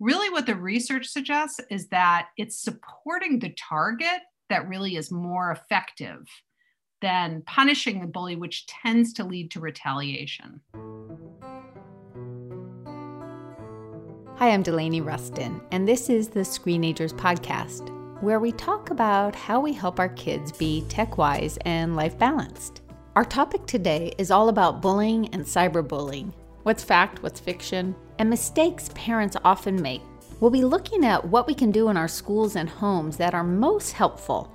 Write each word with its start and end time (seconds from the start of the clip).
really 0.00 0.30
what 0.30 0.46
the 0.46 0.56
research 0.56 1.06
suggests 1.06 1.60
is 1.70 1.88
that 1.88 2.28
it's 2.38 2.60
supporting 2.60 3.38
the 3.38 3.54
target 3.56 4.22
that 4.48 4.66
really 4.66 4.96
is 4.96 5.12
more 5.12 5.52
effective 5.52 6.26
than 7.02 7.42
punishing 7.46 8.00
the 8.00 8.06
bully, 8.06 8.34
which 8.34 8.66
tends 8.66 9.12
to 9.12 9.24
lead 9.24 9.50
to 9.50 9.60
retaliation. 9.60 10.60
Hi, 14.36 14.48
I'm 14.48 14.62
Delaney 14.62 15.02
Ruston, 15.02 15.60
and 15.70 15.86
this 15.86 16.08
is 16.08 16.28
the 16.28 16.40
Screenagers 16.40 17.12
Podcast, 17.12 17.90
where 18.22 18.40
we 18.40 18.52
talk 18.52 18.90
about 18.90 19.34
how 19.34 19.60
we 19.60 19.74
help 19.74 20.00
our 20.00 20.08
kids 20.08 20.50
be 20.50 20.82
tech 20.88 21.18
wise 21.18 21.58
and 21.66 21.94
life 21.94 22.18
balanced. 22.18 22.80
Our 23.16 23.24
topic 23.24 23.66
today 23.66 24.14
is 24.16 24.30
all 24.30 24.48
about 24.48 24.80
bullying 24.80 25.28
and 25.34 25.44
cyberbullying 25.44 26.32
what's 26.62 26.84
fact, 26.84 27.22
what's 27.22 27.40
fiction, 27.40 27.94
and 28.20 28.28
mistakes 28.28 28.90
parents 28.94 29.34
often 29.46 29.80
make. 29.80 30.02
We'll 30.40 30.50
be 30.50 30.62
looking 30.62 31.06
at 31.06 31.24
what 31.24 31.46
we 31.46 31.54
can 31.54 31.70
do 31.70 31.88
in 31.88 31.96
our 31.96 32.06
schools 32.06 32.54
and 32.54 32.68
homes 32.68 33.16
that 33.16 33.32
are 33.32 33.42
most 33.42 33.92
helpful. 33.92 34.54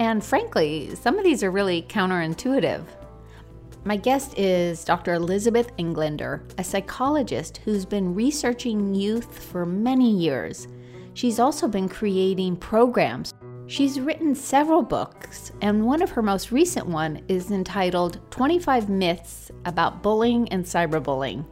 And 0.00 0.22
frankly, 0.22 0.92
some 0.96 1.16
of 1.16 1.22
these 1.22 1.44
are 1.44 1.52
really 1.52 1.82
counterintuitive. 1.82 2.84
My 3.84 3.96
guest 3.96 4.36
is 4.36 4.84
Dr. 4.84 5.14
Elizabeth 5.14 5.70
Englander, 5.78 6.42
a 6.58 6.64
psychologist 6.64 7.58
who's 7.58 7.84
been 7.84 8.16
researching 8.16 8.96
youth 8.96 9.38
for 9.44 9.64
many 9.64 10.10
years. 10.10 10.66
She's 11.12 11.38
also 11.38 11.68
been 11.68 11.88
creating 11.88 12.56
programs. 12.56 13.32
She's 13.68 14.00
written 14.00 14.34
several 14.34 14.82
books, 14.82 15.52
and 15.62 15.86
one 15.86 16.02
of 16.02 16.10
her 16.10 16.22
most 16.22 16.50
recent 16.50 16.88
one 16.88 17.22
is 17.28 17.52
entitled 17.52 18.20
25 18.32 18.88
Myths 18.88 19.52
About 19.66 20.02
Bullying 20.02 20.48
and 20.48 20.64
Cyberbullying. 20.64 21.44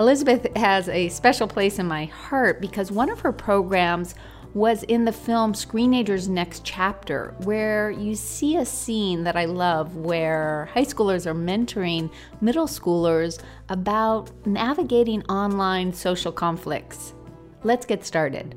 Elizabeth 0.00 0.46
has 0.56 0.88
a 0.88 1.10
special 1.10 1.46
place 1.46 1.78
in 1.78 1.86
my 1.86 2.06
heart 2.06 2.58
because 2.58 2.90
one 2.90 3.10
of 3.10 3.20
her 3.20 3.32
programs 3.32 4.14
was 4.54 4.82
in 4.84 5.04
the 5.04 5.12
film 5.12 5.52
Screenager's 5.52 6.26
Next 6.26 6.64
Chapter, 6.64 7.34
where 7.40 7.90
you 7.90 8.14
see 8.14 8.56
a 8.56 8.64
scene 8.64 9.24
that 9.24 9.36
I 9.36 9.44
love 9.44 9.96
where 9.96 10.70
high 10.72 10.86
schoolers 10.86 11.26
are 11.26 11.34
mentoring 11.34 12.10
middle 12.40 12.66
schoolers 12.66 13.42
about 13.68 14.30
navigating 14.46 15.22
online 15.24 15.92
social 15.92 16.32
conflicts. 16.32 17.12
Let's 17.62 17.84
get 17.84 18.02
started. 18.02 18.54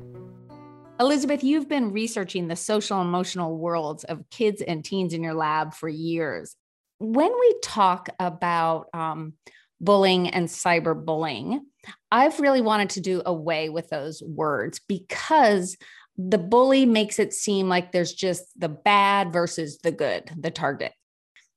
Elizabeth, 0.98 1.44
you've 1.44 1.68
been 1.68 1.92
researching 1.92 2.48
the 2.48 2.56
social 2.56 3.02
emotional 3.02 3.58
worlds 3.58 4.04
of 4.04 4.24
kids 4.30 4.62
and 4.62 4.82
teens 4.82 5.12
in 5.12 5.22
your 5.22 5.34
lab 5.34 5.74
for 5.74 5.90
years. 5.90 6.56
When 7.00 7.30
we 7.38 7.54
talk 7.62 8.08
about 8.18 8.86
um, 8.94 9.34
bullying 9.84 10.28
and 10.28 10.48
cyberbullying. 10.48 11.60
I've 12.10 12.40
really 12.40 12.60
wanted 12.60 12.90
to 12.90 13.00
do 13.00 13.22
away 13.26 13.68
with 13.68 13.90
those 13.90 14.22
words 14.22 14.80
because 14.88 15.76
the 16.16 16.38
bully 16.38 16.86
makes 16.86 17.18
it 17.18 17.34
seem 17.34 17.68
like 17.68 17.92
there's 17.92 18.12
just 18.12 18.44
the 18.58 18.68
bad 18.68 19.32
versus 19.32 19.78
the 19.82 19.92
good, 19.92 20.30
the 20.36 20.50
target. 20.50 20.92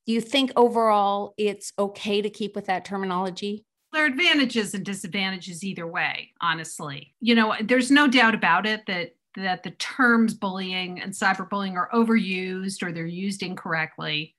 Do 0.05 0.13
you 0.13 0.21
think 0.21 0.51
overall 0.55 1.33
it's 1.37 1.73
okay 1.77 2.21
to 2.21 2.29
keep 2.29 2.55
with 2.55 2.65
that 2.65 2.85
terminology? 2.85 3.65
There 3.93 4.03
are 4.03 4.07
advantages 4.07 4.73
and 4.73 4.83
disadvantages 4.83 5.63
either 5.63 5.87
way, 5.87 6.31
honestly. 6.41 7.13
You 7.19 7.35
know, 7.35 7.55
there's 7.61 7.91
no 7.91 8.07
doubt 8.07 8.35
about 8.35 8.65
it 8.65 8.85
that 8.87 9.11
that 9.35 9.61
the 9.61 9.71
terms 9.71 10.33
bullying 10.33 10.99
and 10.99 11.13
cyberbullying 11.13 11.75
are 11.75 11.89
overused 11.93 12.81
or 12.81 12.91
they're 12.91 13.05
used 13.05 13.43
incorrectly. 13.43 14.33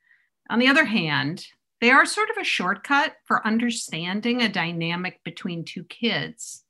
On 0.51 0.59
the 0.59 0.67
other 0.67 0.85
hand, 0.85 1.47
they 1.81 1.91
are 1.91 2.05
sort 2.05 2.31
of 2.31 2.37
a 2.37 2.45
shortcut 2.45 3.15
for 3.25 3.47
understanding 3.47 4.43
a 4.43 4.49
dynamic 4.49 5.21
between 5.25 5.65
two 5.65 5.85
kids. 5.85 6.65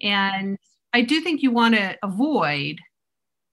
And 0.00 0.58
I 0.92 1.02
do 1.02 1.20
think 1.20 1.42
you 1.42 1.50
want 1.50 1.74
to 1.74 1.96
avoid 2.02 2.78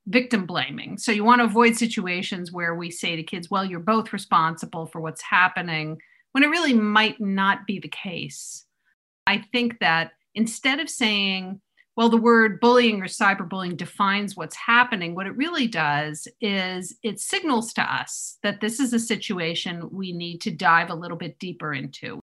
victim 0.08 0.45
blaming. 0.45 0.97
So 0.97 1.11
you 1.11 1.23
want 1.23 1.39
to 1.39 1.45
avoid 1.45 1.75
situations 1.75 2.52
where 2.52 2.75
we 2.75 2.91
say 2.91 3.16
to 3.16 3.23
kids, 3.23 3.50
well, 3.50 3.64
you're 3.64 3.80
both 3.80 4.11
responsible 4.11 4.88
for 4.88 5.00
what's 5.00 5.22
happening, 5.22 6.00
when 6.31 6.44
it 6.44 6.50
really 6.50 6.73
might 6.73 7.19
not 7.19 7.66
be 7.66 7.79
the 7.79 7.88
case. 7.90 8.66
I 9.25 9.44
think 9.52 9.79
that 9.79 10.12
instead 10.35 10.79
of 10.79 10.90
saying, 10.90 11.62
well, 11.99 12.07
the 12.07 12.15
word 12.15 12.61
bullying 12.61 13.01
or 13.01 13.07
cyberbullying 13.07 13.75
defines 13.75 14.37
what's 14.37 14.55
happening. 14.55 15.15
What 15.15 15.27
it 15.27 15.35
really 15.35 15.67
does 15.67 16.29
is 16.39 16.95
it 17.03 17.19
signals 17.19 17.73
to 17.73 17.81
us 17.81 18.37
that 18.41 18.61
this 18.61 18.79
is 18.79 18.93
a 18.93 18.99
situation 18.99 19.89
we 19.91 20.13
need 20.13 20.39
to 20.43 20.51
dive 20.51 20.91
a 20.91 20.95
little 20.95 21.17
bit 21.17 21.37
deeper 21.39 21.73
into. 21.73 22.21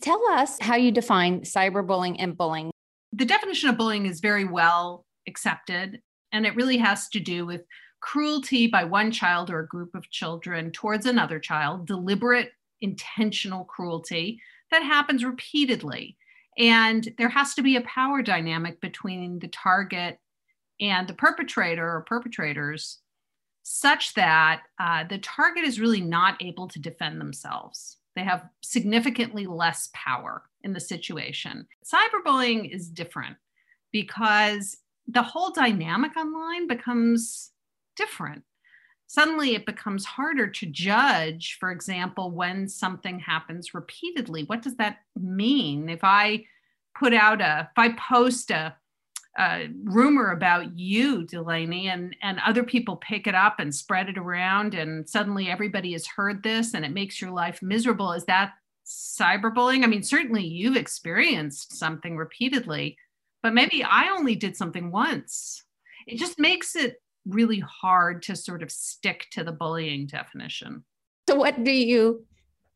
Tell 0.00 0.26
us 0.30 0.56
how 0.62 0.76
you 0.76 0.90
define 0.90 1.42
cyberbullying 1.42 2.16
and 2.20 2.38
bullying. 2.38 2.70
The 3.12 3.26
definition 3.26 3.68
of 3.68 3.76
bullying 3.76 4.06
is 4.06 4.20
very 4.20 4.46
well 4.46 5.04
accepted, 5.28 6.00
and 6.32 6.46
it 6.46 6.56
really 6.56 6.78
has 6.78 7.10
to 7.10 7.20
do 7.20 7.44
with 7.44 7.66
cruelty 8.00 8.66
by 8.66 8.84
one 8.84 9.10
child 9.10 9.50
or 9.50 9.58
a 9.58 9.68
group 9.68 9.94
of 9.94 10.08
children 10.08 10.70
towards 10.70 11.04
another 11.04 11.38
child, 11.38 11.86
deliberate, 11.86 12.52
intentional 12.80 13.64
cruelty 13.66 14.40
that 14.70 14.82
happens 14.82 15.22
repeatedly. 15.22 16.16
And 16.58 17.12
there 17.18 17.28
has 17.28 17.54
to 17.54 17.62
be 17.62 17.76
a 17.76 17.82
power 17.82 18.22
dynamic 18.22 18.80
between 18.80 19.38
the 19.38 19.48
target 19.48 20.18
and 20.80 21.08
the 21.08 21.14
perpetrator 21.14 21.86
or 21.86 22.04
perpetrators, 22.06 22.98
such 23.62 24.14
that 24.14 24.62
uh, 24.78 25.04
the 25.08 25.18
target 25.18 25.64
is 25.64 25.80
really 25.80 26.00
not 26.00 26.42
able 26.42 26.68
to 26.68 26.80
defend 26.80 27.20
themselves. 27.20 27.98
They 28.16 28.24
have 28.24 28.48
significantly 28.62 29.46
less 29.46 29.88
power 29.94 30.42
in 30.62 30.72
the 30.72 30.80
situation. 30.80 31.66
Cyberbullying 31.84 32.74
is 32.74 32.88
different 32.88 33.36
because 33.92 34.78
the 35.06 35.22
whole 35.22 35.52
dynamic 35.52 36.16
online 36.16 36.66
becomes 36.66 37.52
different 37.96 38.42
suddenly 39.12 39.54
it 39.54 39.66
becomes 39.66 40.06
harder 40.06 40.46
to 40.46 40.64
judge, 40.64 41.58
for 41.60 41.70
example, 41.70 42.30
when 42.30 42.66
something 42.66 43.18
happens 43.18 43.74
repeatedly. 43.74 44.44
What 44.44 44.62
does 44.62 44.76
that 44.76 45.00
mean? 45.20 45.90
If 45.90 46.00
I 46.02 46.46
put 46.98 47.12
out 47.12 47.42
a, 47.42 47.68
if 47.70 47.76
I 47.78 47.90
post 47.92 48.50
a, 48.50 48.74
a 49.38 49.68
rumor 49.84 50.30
about 50.30 50.78
you, 50.78 51.26
Delaney, 51.26 51.88
and, 51.88 52.16
and 52.22 52.40
other 52.46 52.64
people 52.64 52.96
pick 52.96 53.26
it 53.26 53.34
up 53.34 53.60
and 53.60 53.74
spread 53.74 54.08
it 54.08 54.16
around, 54.16 54.72
and 54.72 55.06
suddenly 55.06 55.50
everybody 55.50 55.92
has 55.92 56.06
heard 56.06 56.42
this 56.42 56.72
and 56.72 56.82
it 56.82 56.94
makes 56.94 57.20
your 57.20 57.32
life 57.32 57.60
miserable, 57.60 58.12
is 58.12 58.24
that 58.24 58.54
cyberbullying? 58.86 59.84
I 59.84 59.88
mean, 59.88 60.02
certainly 60.02 60.46
you've 60.46 60.76
experienced 60.76 61.76
something 61.76 62.16
repeatedly, 62.16 62.96
but 63.42 63.52
maybe 63.52 63.84
I 63.84 64.08
only 64.08 64.36
did 64.36 64.56
something 64.56 64.90
once. 64.90 65.64
It 66.06 66.16
just 66.18 66.38
makes 66.38 66.74
it 66.74 66.96
really 67.26 67.60
hard 67.60 68.22
to 68.24 68.36
sort 68.36 68.62
of 68.62 68.70
stick 68.70 69.26
to 69.32 69.44
the 69.44 69.52
bullying 69.52 70.06
definition. 70.06 70.84
So, 71.28 71.36
what 71.36 71.62
do 71.62 71.70
you 71.70 72.24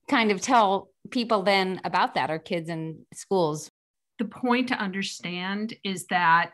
kind 0.09 0.31
of 0.31 0.41
tell 0.41 0.91
people 1.11 1.43
then 1.43 1.81
about 1.85 2.15
that, 2.15 2.31
or 2.31 2.39
kids 2.39 2.69
in 2.69 3.05
schools? 3.13 3.71
The 4.19 4.25
point 4.25 4.69
to 4.69 4.75
understand 4.75 5.75
is 5.85 6.07
that 6.07 6.53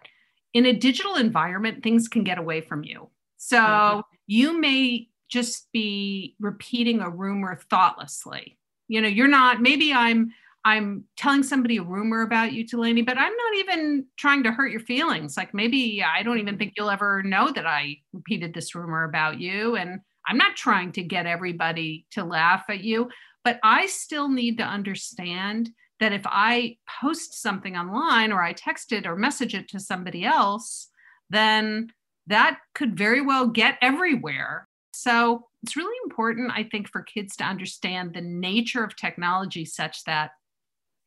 in 0.54 0.66
a 0.66 0.72
digital 0.72 1.16
environment, 1.16 1.82
things 1.82 2.08
can 2.08 2.24
get 2.24 2.38
away 2.38 2.60
from 2.60 2.84
you. 2.84 3.10
So, 3.36 3.58
mm-hmm. 3.58 4.00
you 4.26 4.60
may 4.60 5.08
just 5.28 5.70
be 5.72 6.36
repeating 6.40 7.00
a 7.00 7.10
rumor 7.10 7.58
thoughtlessly. 7.70 8.58
You 8.88 9.00
know, 9.00 9.08
you're 9.08 9.28
not, 9.28 9.62
maybe 9.62 9.92
I'm 9.92 10.32
I'm 10.64 11.04
telling 11.16 11.42
somebody 11.42 11.78
a 11.78 11.82
rumor 11.82 12.22
about 12.22 12.52
you, 12.52 12.66
Delaney, 12.66 13.02
but 13.02 13.18
I'm 13.18 13.32
not 13.36 13.54
even 13.56 14.06
trying 14.16 14.44
to 14.44 14.52
hurt 14.52 14.70
your 14.70 14.80
feelings. 14.80 15.36
Like 15.36 15.52
maybe 15.52 16.04
I 16.04 16.22
don't 16.22 16.38
even 16.38 16.56
think 16.56 16.74
you'll 16.76 16.90
ever 16.90 17.22
know 17.22 17.50
that 17.52 17.66
I 17.66 17.96
repeated 18.12 18.54
this 18.54 18.74
rumor 18.74 19.04
about 19.04 19.40
you. 19.40 19.76
And 19.76 20.00
I'm 20.26 20.36
not 20.36 20.54
trying 20.54 20.92
to 20.92 21.02
get 21.02 21.26
everybody 21.26 22.06
to 22.12 22.24
laugh 22.24 22.64
at 22.68 22.84
you, 22.84 23.10
but 23.44 23.58
I 23.64 23.86
still 23.86 24.28
need 24.28 24.58
to 24.58 24.64
understand 24.64 25.70
that 25.98 26.12
if 26.12 26.22
I 26.26 26.76
post 27.00 27.40
something 27.42 27.76
online 27.76 28.32
or 28.32 28.42
I 28.42 28.52
text 28.52 28.92
it 28.92 29.06
or 29.06 29.16
message 29.16 29.54
it 29.54 29.68
to 29.68 29.80
somebody 29.80 30.24
else, 30.24 30.88
then 31.30 31.92
that 32.28 32.58
could 32.74 32.96
very 32.96 33.20
well 33.20 33.48
get 33.48 33.78
everywhere. 33.82 34.68
So 34.92 35.46
it's 35.62 35.76
really 35.76 35.96
important, 36.04 36.52
I 36.54 36.64
think, 36.64 36.88
for 36.88 37.02
kids 37.02 37.36
to 37.36 37.44
understand 37.44 38.14
the 38.14 38.20
nature 38.20 38.84
of 38.84 38.94
technology 38.94 39.64
such 39.64 40.04
that 40.04 40.30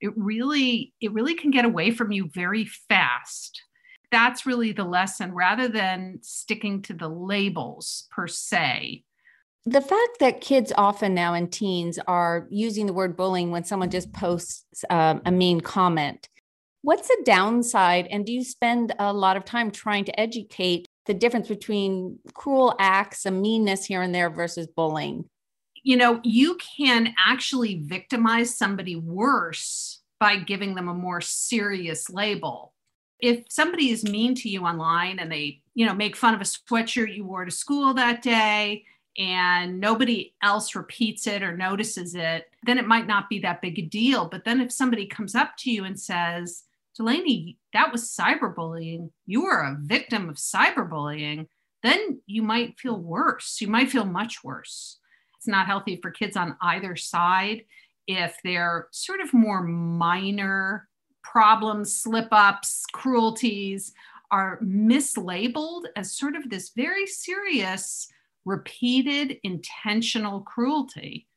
it 0.01 0.13
really 0.15 0.94
it 1.01 1.12
really 1.13 1.36
can 1.36 1.51
get 1.51 1.65
away 1.65 1.92
from 1.92 2.12
you 2.12 2.30
very 2.33 2.65
fast. 2.65 3.62
That's 4.12 4.45
really 4.45 4.71
the 4.71 4.83
lesson 4.83 5.33
rather 5.33 5.68
than 5.68 6.19
sticking 6.21 6.81
to 6.83 6.94
the 6.94 7.09
labels 7.09 8.07
per 8.12 8.27
se. 8.27 9.03
The 9.65 9.81
fact 9.81 10.19
that 10.19 10.42
kids 10.42 10.71
often 10.77 11.15
now 11.15 11.33
and 11.33 11.51
teens 11.51 11.97
are 12.07 12.47
using 12.51 12.86
the 12.86 12.94
word 12.94 13.18
bullying 13.18 13.50
when 13.50 13.63
someone 13.63 13.89
just 13.89 14.13
posts 14.13 14.86
um, 14.92 15.21
a 15.25 15.31
mean 15.31 15.59
comment. 15.59 16.30
What's 16.83 17.07
the 17.07 17.24
downside 17.25 18.07
and 18.12 18.27
do 18.27 18.31
you 18.31 18.44
spend 18.44 18.94
a 19.00 19.12
lot 19.12 19.38
of 19.38 19.44
time 19.44 19.71
trying 19.71 20.06
to 20.06 20.19
educate 20.19 20.86
the 21.07 21.15
difference 21.15 21.47
between 21.47 22.19
cruel 22.36 22.75
acts 22.80 23.25
and 23.25 23.42
meanness 23.42 23.86
here 23.86 24.03
and 24.03 24.13
there 24.13 24.30
versus 24.30 24.68
bullying 24.68 25.25
you 25.86 25.96
know, 25.96 26.20
you 26.24 26.58
can 26.78 27.14
actually 27.16 27.76
victimize 27.84 28.58
somebody 28.58 28.96
worse 28.96 30.02
by 30.20 30.36
giving 30.36 30.74
them 30.74 30.88
a 30.88 30.94
more 30.96 31.22
serious 31.22 32.10
label. 32.10 32.74
If 33.20 33.46
somebody 33.50 33.92
is 33.92 34.04
mean 34.04 34.34
to 34.36 34.50
you 34.50 34.66
online 34.66 35.20
and 35.20 35.32
they, 35.32 35.62
you 35.76 35.86
know, 35.86 35.94
make 35.94 36.16
fun 36.16 36.34
of 36.34 36.42
a 36.42 36.44
sweatshirt 36.44 37.16
you 37.16 37.24
wore 37.24 37.46
to 37.46 37.52
school 37.52 37.94
that 37.94 38.24
day 38.24 38.84
and 39.20 39.80
nobody 39.80 40.34
else 40.42 40.74
repeats 40.74 41.28
it 41.28 41.44
or 41.44 41.56
notices 41.56 42.16
it, 42.16 42.50
then 42.66 42.80
it 42.80 42.88
might 42.88 43.06
not 43.06 43.30
be 43.30 43.38
that 43.42 43.62
big 43.62 43.78
a 43.78 43.84
deal. 43.84 44.28
But 44.28 44.44
then 44.44 44.62
if 44.62 44.72
somebody 44.72 45.06
comes 45.06 45.36
up 45.36 45.52
to 45.60 45.72
you 45.72 45.86
and 45.86 46.00
says, 46.00 46.64
Delaney, 46.98 47.60
that 47.74 47.92
was 47.92 48.10
cyberbullying, 48.10 49.12
you 49.28 49.46
are 49.46 49.64
a 49.66 49.78
victim 49.80 50.30
of 50.30 50.38
cyberbullying, 50.38 51.46
then 51.84 52.22
you 52.26 52.42
might 52.42 52.80
feel 52.80 53.00
worse. 53.00 53.62
You 53.62 53.68
might 53.68 53.92
feel 53.92 54.06
much 54.06 54.44
worse. 54.44 54.98
It's 55.45 55.51
not 55.51 55.68
healthy 55.68 55.97
for 56.01 56.09
kids 56.09 56.36
on 56.36 56.57
either 56.59 56.95
side 56.95 57.65
if 58.07 58.36
they're 58.44 58.88
sort 58.92 59.21
of 59.21 59.31
more 59.31 59.62
minor 59.62 60.89
problems, 61.24 62.01
slip 62.01 62.30
ups, 62.31 62.83
cruelties 62.92 63.94
are 64.31 64.59
mislabeled 64.63 65.83
as 65.95 66.18
sort 66.18 66.36
of 66.36 66.50
this 66.50 66.71
very 66.75 67.06
serious, 67.06 68.07
repeated, 68.44 69.38
intentional 69.44 70.42
cruelty. 70.42 71.27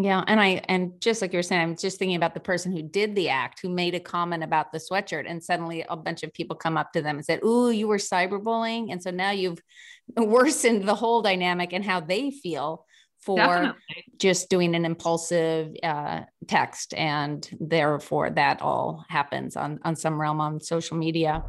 Yeah, 0.00 0.22
and 0.28 0.40
I 0.40 0.62
and 0.68 0.92
just 1.00 1.20
like 1.20 1.32
you're 1.32 1.42
saying, 1.42 1.60
I'm 1.60 1.76
just 1.76 1.98
thinking 1.98 2.14
about 2.14 2.34
the 2.34 2.38
person 2.38 2.70
who 2.70 2.82
did 2.82 3.16
the 3.16 3.30
act, 3.30 3.58
who 3.60 3.70
made 3.70 3.96
a 3.96 4.00
comment 4.00 4.44
about 4.44 4.70
the 4.70 4.78
sweatshirt, 4.78 5.28
and 5.28 5.42
suddenly 5.42 5.84
a 5.88 5.96
bunch 5.96 6.22
of 6.22 6.32
people 6.32 6.54
come 6.54 6.76
up 6.76 6.92
to 6.92 7.02
them 7.02 7.16
and 7.16 7.24
said, 7.24 7.42
"Ooh, 7.42 7.70
you 7.70 7.88
were 7.88 7.96
cyberbullying," 7.96 8.92
and 8.92 9.02
so 9.02 9.10
now 9.10 9.32
you've 9.32 9.58
worsened 10.16 10.86
the 10.86 10.94
whole 10.94 11.22
dynamic 11.22 11.72
and 11.72 11.84
how 11.84 11.98
they 11.98 12.30
feel 12.30 12.86
for 13.20 13.36
Definitely. 13.36 14.04
just 14.18 14.48
doing 14.48 14.74
an 14.74 14.84
impulsive 14.84 15.74
uh, 15.82 16.22
text, 16.46 16.94
and 16.94 17.48
therefore 17.60 18.30
that 18.30 18.62
all 18.62 19.04
happens 19.08 19.56
on 19.56 19.80
on 19.84 19.96
some 19.96 20.20
realm 20.20 20.40
on 20.40 20.60
social 20.60 20.96
media. 20.96 21.42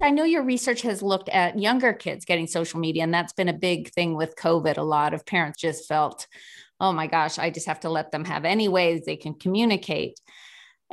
I 0.00 0.10
know 0.10 0.24
your 0.24 0.44
research 0.44 0.82
has 0.82 1.02
looked 1.02 1.28
at 1.28 1.58
younger 1.58 1.92
kids 1.92 2.24
getting 2.24 2.46
social 2.46 2.78
media, 2.78 3.02
and 3.02 3.12
that's 3.12 3.32
been 3.32 3.48
a 3.48 3.52
big 3.52 3.90
thing 3.90 4.14
with 4.14 4.36
COVID. 4.36 4.78
A 4.78 4.82
lot 4.82 5.12
of 5.12 5.26
parents 5.26 5.60
just 5.60 5.86
felt, 5.86 6.26
oh 6.80 6.92
my 6.92 7.08
gosh, 7.08 7.38
I 7.38 7.50
just 7.50 7.66
have 7.66 7.80
to 7.80 7.90
let 7.90 8.12
them 8.12 8.24
have 8.24 8.44
any 8.44 8.68
ways 8.68 9.02
they 9.04 9.16
can 9.16 9.34
communicate. 9.34 10.18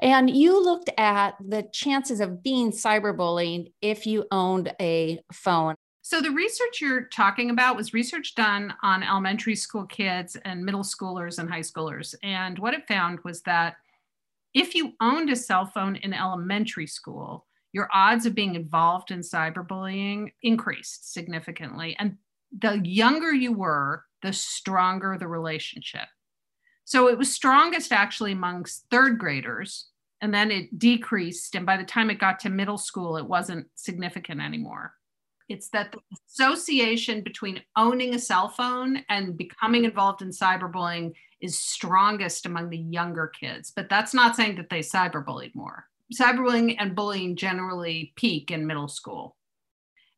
And 0.02 0.30
you 0.30 0.62
looked 0.62 0.90
at 0.98 1.36
the 1.40 1.64
chances 1.72 2.20
of 2.20 2.44
being 2.44 2.72
cyberbullied 2.72 3.72
if 3.82 4.06
you 4.06 4.26
owned 4.32 4.74
a 4.82 5.20
phone. 5.32 5.76
So, 6.02 6.22
the 6.22 6.32
research 6.32 6.82
you're 6.82 7.06
talking 7.06 7.50
about 7.50 7.76
was 7.76 7.94
research 7.94 8.36
done 8.36 8.74
on 8.84 9.02
elementary 9.02 9.56
school 9.56 9.86
kids 9.86 10.38
and 10.46 10.64
middle 10.64 10.84
schoolers 10.84 11.40
and 11.40 11.50
high 11.50 11.62
schoolers. 11.62 12.14
And 12.22 12.60
what 12.60 12.76
it 12.76 12.88
found 12.88 13.20
was 13.24 13.42
that 13.44 13.76
if 14.54 14.76
you 14.76 14.94
owned 15.02 15.30
a 15.30 15.36
cell 15.36 15.66
phone 15.66 15.96
in 15.96 16.14
elementary 16.14 16.88
school, 16.88 17.48
your 17.74 17.90
odds 17.94 18.26
of 18.26 18.36
being 18.36 18.56
involved 18.56 19.12
in 19.12 19.20
cyberbullying 19.20 20.32
increased 20.44 21.12
significantly. 21.12 21.96
And 22.00 22.18
the 22.58 22.80
younger 22.84 23.34
you 23.34 23.52
were, 23.52 24.06
the 24.22 24.32
stronger 24.32 25.18
the 25.20 25.28
relationship. 25.28 26.08
So 26.86 27.10
it 27.10 27.18
was 27.18 27.34
strongest 27.34 27.92
actually 27.92 28.32
amongst 28.32 28.86
third 28.90 29.18
graders, 29.18 29.88
and 30.22 30.34
then 30.34 30.52
it 30.52 30.78
decreased. 30.80 31.56
And 31.56 31.66
by 31.66 31.78
the 31.78 31.84
time 31.84 32.10
it 32.10 32.20
got 32.20 32.40
to 32.42 32.50
middle 32.50 32.78
school, 32.78 33.18
it 33.18 33.28
wasn't 33.28 33.68
significant 33.76 34.40
anymore. 34.40 34.94
It's 35.50 35.70
that 35.70 35.92
the 35.92 36.00
association 36.28 37.22
between 37.22 37.62
owning 37.76 38.16
a 38.16 38.20
cell 38.20 38.50
phone 38.50 39.04
and 39.10 39.38
becoming 39.38 39.86
involved 39.86 40.22
in 40.22 40.30
cyberbullying 40.30 41.14
is 41.42 41.60
strongest 41.60 42.46
among 42.46 42.70
the 42.70 42.78
younger 42.78 43.28
kids. 43.28 43.72
But 43.76 43.90
that's 43.90 44.14
not 44.14 44.36
saying 44.36 44.56
that 44.56 44.70
they 44.70 44.80
cyberbullied 44.80 45.54
more 45.54 45.86
cyberbullying 46.14 46.76
and 46.80 46.96
bullying 46.96 47.36
generally 47.36 48.14
peak 48.16 48.52
in 48.52 48.68
middle 48.68 48.88
school. 48.88 49.36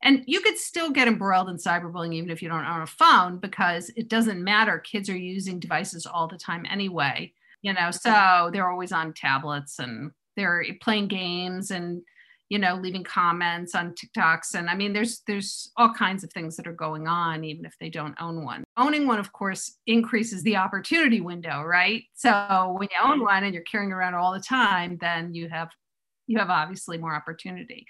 And 0.04 0.24
you 0.28 0.42
could 0.42 0.58
still 0.58 0.92
get 0.92 1.08
embroiled 1.08 1.50
in 1.50 1.58
cyberbullying 1.58 2.14
even 2.14 2.30
if 2.30 2.42
you 2.42 2.50
don't 2.50 2.66
own 2.66 2.82
a 2.82 2.88
phone 2.88 3.40
because 3.40 3.90
it 3.96 4.10
doesn't 4.10 4.44
matter. 4.44 4.80
Kids 4.80 5.10
are 5.10 5.18
using 5.18 5.60
devices 5.60 6.06
all 6.06 6.28
the 6.28 6.38
time 6.38 6.66
anyway, 6.70 7.34
you 7.62 7.74
know, 7.74 7.90
so 7.92 8.50
they're 8.54 8.70
always 8.70 8.92
on 8.92 9.14
tablets 9.14 9.80
and 9.80 10.12
they're 10.36 10.64
playing 10.82 11.08
games 11.08 11.72
and 11.72 12.02
you 12.50 12.60
know 12.60 12.76
leaving 12.76 13.04
comments 13.04 13.76
on 13.76 13.94
tiktoks. 13.94 14.54
And 14.54 14.70
i 14.70 14.76
mean 14.76 14.94
there's 14.94 15.22
there's 15.28 15.72
all 15.76 15.94
kinds 15.94 16.24
of 16.24 16.32
things 16.32 16.56
that 16.56 16.68
are 16.68 16.74
going 16.74 17.08
on 17.08 17.44
even 17.44 17.66
if 17.66 17.76
they 17.80 17.90
don't 17.90 18.16
own 18.22 18.46
one. 18.46 18.64
Owning 18.78 19.08
one 19.08 19.20
of 19.20 19.34
course 19.34 19.78
increases 19.88 20.44
the 20.44 20.56
opportunity 20.56 21.20
window 21.20 21.64
right? 21.64 22.04
So 22.14 22.76
when 22.78 22.88
you 22.92 23.12
own 23.12 23.22
one 23.22 23.44
and 23.44 23.54
you're 23.54 23.64
carrying 23.64 23.92
around 23.92 24.14
all 24.14 24.32
the 24.32 24.40
time 24.40 24.98
then 25.02 25.34
you 25.34 25.50
have 25.50 25.70
you 26.28 26.38
have 26.38 26.50
obviously 26.50 26.98
more 26.98 27.16
opportunity 27.16 27.86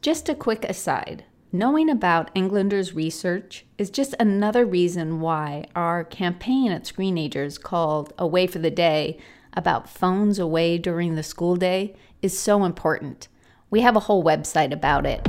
just 0.00 0.30
a 0.30 0.34
quick 0.34 0.64
aside 0.64 1.24
Knowing 1.52 1.90
about 1.90 2.30
Englander's 2.36 2.94
research 2.94 3.66
is 3.76 3.90
just 3.90 4.14
another 4.20 4.64
reason 4.64 5.20
why 5.20 5.66
our 5.74 6.04
campaign 6.04 6.70
at 6.70 6.84
Screenagers 6.84 7.60
called 7.60 8.12
Away 8.16 8.46
for 8.46 8.60
the 8.60 8.70
Day 8.70 9.18
about 9.54 9.90
phones 9.90 10.38
away 10.38 10.78
during 10.78 11.16
the 11.16 11.24
school 11.24 11.56
day 11.56 11.96
is 12.22 12.38
so 12.38 12.64
important. 12.64 13.26
We 13.68 13.80
have 13.80 13.96
a 13.96 14.00
whole 14.00 14.22
website 14.22 14.72
about 14.72 15.06
it. 15.06 15.26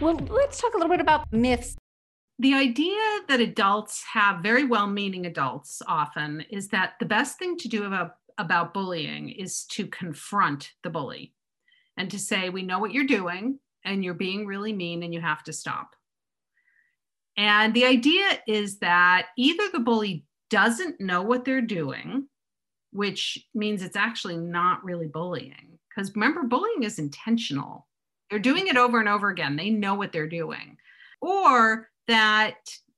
Well, 0.00 0.16
let's 0.30 0.58
talk 0.58 0.72
a 0.72 0.78
little 0.78 0.90
bit 0.90 1.02
about 1.02 1.30
myths. 1.30 1.76
The 2.38 2.54
idea 2.54 2.98
that 3.28 3.40
adults 3.40 4.02
have 4.14 4.42
very 4.42 4.64
well 4.64 4.86
meaning 4.86 5.26
adults 5.26 5.82
often 5.86 6.42
is 6.48 6.68
that 6.68 6.94
the 7.00 7.06
best 7.06 7.38
thing 7.38 7.58
to 7.58 7.68
do 7.68 7.84
about, 7.84 8.16
about 8.38 8.74
bullying 8.74 9.30
is 9.30 9.64
to 9.66 9.86
confront 9.86 10.72
the 10.82 10.90
bully 10.90 11.34
and 11.96 12.10
to 12.10 12.18
say, 12.18 12.50
We 12.50 12.62
know 12.62 12.78
what 12.78 12.92
you're 12.92 13.04
doing 13.04 13.58
and 13.84 14.04
you're 14.04 14.14
being 14.14 14.46
really 14.46 14.72
mean 14.72 15.02
and 15.02 15.12
you 15.12 15.20
have 15.20 15.42
to 15.44 15.52
stop. 15.52 15.90
And 17.36 17.74
the 17.74 17.84
idea 17.84 18.26
is 18.46 18.78
that 18.78 19.26
either 19.36 19.64
the 19.72 19.80
bully 19.80 20.24
doesn't 20.50 21.00
know 21.00 21.22
what 21.22 21.44
they're 21.44 21.60
doing 21.60 22.28
which 22.94 23.44
means 23.54 23.82
it's 23.82 23.96
actually 23.96 24.36
not 24.36 24.82
really 24.84 25.08
bullying. 25.08 25.78
Because 25.88 26.14
remember, 26.14 26.44
bullying 26.44 26.84
is 26.84 27.00
intentional. 27.00 27.88
They're 28.30 28.38
doing 28.38 28.68
it 28.68 28.76
over 28.76 29.00
and 29.00 29.08
over 29.08 29.30
again. 29.30 29.56
They 29.56 29.68
know 29.68 29.94
what 29.94 30.12
they're 30.12 30.28
doing. 30.28 30.76
Or 31.20 31.90
that 32.06 32.54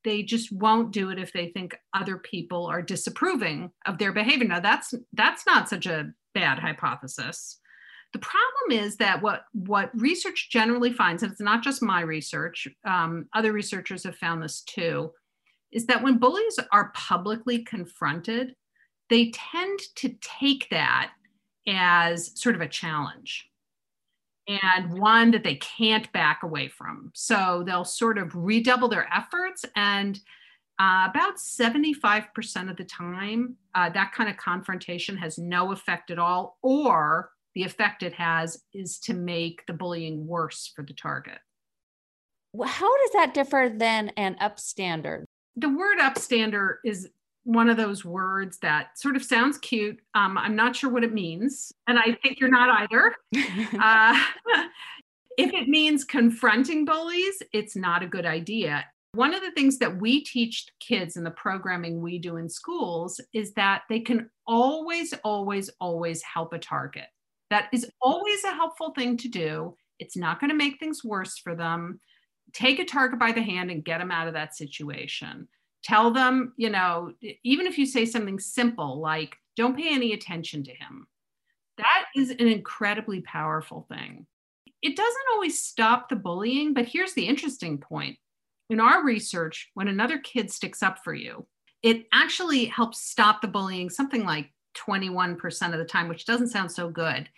they 0.06 0.22
just 0.22 0.52
won't 0.52 0.92
do 0.92 1.10
it 1.10 1.18
if 1.18 1.32
they 1.32 1.48
think 1.48 1.76
other 1.92 2.16
people 2.16 2.64
are 2.64 2.80
disapproving 2.80 3.72
of 3.86 3.98
their 3.98 4.12
behavior. 4.12 4.46
Now 4.46 4.60
that's 4.60 4.94
that's 5.12 5.44
not 5.46 5.68
such 5.68 5.86
a 5.86 6.12
bad 6.32 6.60
hypothesis. 6.60 7.58
The 8.12 8.20
problem 8.20 8.84
is 8.84 8.96
that 8.98 9.20
what 9.20 9.46
what 9.52 9.90
research 10.00 10.48
generally 10.50 10.92
finds, 10.92 11.24
and 11.24 11.32
it's 11.32 11.40
not 11.40 11.64
just 11.64 11.82
my 11.82 12.02
research, 12.02 12.68
um, 12.84 13.26
other 13.34 13.52
researchers 13.52 14.04
have 14.04 14.16
found 14.16 14.40
this 14.40 14.62
too, 14.62 15.10
is 15.72 15.86
that 15.86 16.04
when 16.04 16.18
bullies 16.18 16.58
are 16.70 16.92
publicly 16.94 17.64
confronted, 17.64 18.54
they 19.10 19.32
tend 19.32 19.80
to 19.96 20.14
take 20.20 20.68
that 20.70 21.10
as 21.66 22.30
sort 22.40 22.54
of 22.54 22.60
a 22.60 22.68
challenge 22.68 23.50
and 24.48 24.98
one 24.98 25.30
that 25.32 25.44
they 25.44 25.56
can't 25.56 26.10
back 26.12 26.42
away 26.42 26.68
from. 26.68 27.10
So 27.14 27.62
they'll 27.66 27.84
sort 27.84 28.18
of 28.18 28.34
redouble 28.34 28.88
their 28.88 29.08
efforts. 29.12 29.64
And 29.74 30.18
uh, 30.78 31.08
about 31.10 31.36
75% 31.36 32.70
of 32.70 32.76
the 32.76 32.84
time, 32.84 33.56
uh, 33.74 33.90
that 33.90 34.12
kind 34.12 34.30
of 34.30 34.36
confrontation 34.36 35.16
has 35.16 35.38
no 35.38 35.72
effect 35.72 36.10
at 36.10 36.18
all, 36.18 36.58
or 36.62 37.30
the 37.54 37.62
effect 37.62 38.02
it 38.02 38.12
has 38.12 38.62
is 38.74 38.98
to 39.00 39.14
make 39.14 39.64
the 39.66 39.72
bullying 39.72 40.26
worse 40.26 40.70
for 40.74 40.82
the 40.84 40.92
target. 40.92 41.38
How 42.64 42.96
does 42.98 43.10
that 43.14 43.34
differ 43.34 43.72
than 43.74 44.10
an 44.10 44.36
upstander? 44.40 45.24
The 45.56 45.70
word 45.70 45.98
upstander 45.98 46.76
is 46.84 47.08
one 47.46 47.68
of 47.70 47.76
those 47.76 48.04
words 48.04 48.58
that 48.58 48.98
sort 48.98 49.14
of 49.14 49.22
sounds 49.24 49.56
cute. 49.58 50.00
Um, 50.16 50.36
I'm 50.36 50.56
not 50.56 50.74
sure 50.74 50.90
what 50.90 51.04
it 51.04 51.14
means, 51.14 51.72
and 51.86 51.96
I 51.96 52.18
think 52.20 52.40
you're 52.40 52.50
not 52.50 52.68
either. 52.82 53.14
uh, 53.80 54.20
if 55.38 55.54
it 55.54 55.68
means 55.68 56.04
confronting 56.04 56.84
bullies, 56.84 57.40
it's 57.52 57.76
not 57.76 58.02
a 58.02 58.08
good 58.08 58.26
idea. 58.26 58.84
One 59.12 59.32
of 59.32 59.42
the 59.42 59.52
things 59.52 59.78
that 59.78 60.00
we 60.00 60.24
teach 60.24 60.66
kids 60.80 61.16
in 61.16 61.22
the 61.22 61.30
programming 61.30 62.00
we 62.02 62.18
do 62.18 62.36
in 62.36 62.48
schools 62.48 63.20
is 63.32 63.52
that 63.52 63.82
they 63.88 64.00
can 64.00 64.28
always, 64.46 65.14
always, 65.24 65.70
always 65.80 66.22
help 66.22 66.52
a 66.52 66.58
target. 66.58 67.06
That 67.50 67.68
is 67.72 67.88
always 68.02 68.42
a 68.42 68.54
helpful 68.54 68.90
thing 68.90 69.16
to 69.18 69.28
do. 69.28 69.76
It's 70.00 70.16
not 70.16 70.40
going 70.40 70.50
to 70.50 70.56
make 70.56 70.80
things 70.80 71.04
worse 71.04 71.38
for 71.38 71.54
them. 71.54 72.00
Take 72.52 72.80
a 72.80 72.84
target 72.84 73.20
by 73.20 73.30
the 73.30 73.42
hand 73.42 73.70
and 73.70 73.84
get 73.84 73.98
them 73.98 74.10
out 74.10 74.26
of 74.26 74.34
that 74.34 74.56
situation 74.56 75.46
tell 75.86 76.10
them, 76.10 76.52
you 76.56 76.68
know, 76.68 77.12
even 77.44 77.66
if 77.66 77.78
you 77.78 77.86
say 77.86 78.04
something 78.04 78.40
simple 78.40 79.00
like, 79.00 79.36
don't 79.56 79.76
pay 79.76 79.94
any 79.94 80.12
attention 80.12 80.64
to 80.64 80.72
him, 80.72 81.06
that 81.78 82.06
is 82.16 82.30
an 82.30 82.48
incredibly 82.48 83.20
powerful 83.20 83.86
thing. 83.88 84.26
It 84.82 84.96
doesn't 84.96 85.26
always 85.32 85.62
stop 85.62 86.08
the 86.08 86.16
bullying, 86.16 86.74
but 86.74 86.86
here's 86.86 87.14
the 87.14 87.26
interesting 87.26 87.78
point. 87.78 88.18
In 88.68 88.80
our 88.80 89.04
research, 89.04 89.70
when 89.74 89.86
another 89.86 90.18
kid 90.18 90.50
sticks 90.50 90.82
up 90.82 91.04
for 91.04 91.14
you, 91.14 91.46
it 91.84 92.06
actually 92.12 92.64
helps 92.64 93.00
stop 93.00 93.40
the 93.40 93.48
bullying 93.48 93.88
something 93.88 94.24
like 94.24 94.50
21% 94.76 95.72
of 95.72 95.78
the 95.78 95.84
time, 95.84 96.08
which 96.08 96.26
doesn't 96.26 96.48
sound 96.48 96.72
so 96.72 96.90
good. 96.90 97.28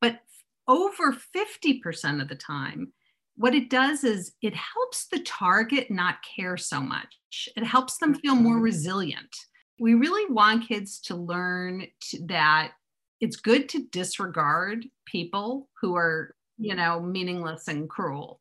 But 0.00 0.20
over 0.66 1.12
50% 1.12 2.22
of 2.22 2.28
the 2.28 2.36
time, 2.36 2.92
what 3.38 3.54
it 3.54 3.70
does 3.70 4.02
is 4.02 4.32
it 4.42 4.54
helps 4.54 5.06
the 5.06 5.20
target 5.20 5.92
not 5.92 6.16
care 6.36 6.56
so 6.56 6.80
much. 6.80 7.48
It 7.56 7.62
helps 7.62 7.98
them 7.98 8.14
feel 8.14 8.34
more 8.34 8.58
resilient. 8.58 9.34
We 9.78 9.94
really 9.94 10.30
want 10.32 10.66
kids 10.66 11.00
to 11.02 11.14
learn 11.14 11.86
to, 12.10 12.26
that 12.26 12.72
it's 13.20 13.36
good 13.36 13.68
to 13.70 13.86
disregard 13.92 14.84
people 15.06 15.68
who 15.80 15.94
are, 15.96 16.34
you 16.58 16.74
know, 16.74 17.00
meaningless 17.00 17.68
and 17.68 17.88
cruel. 17.88 18.40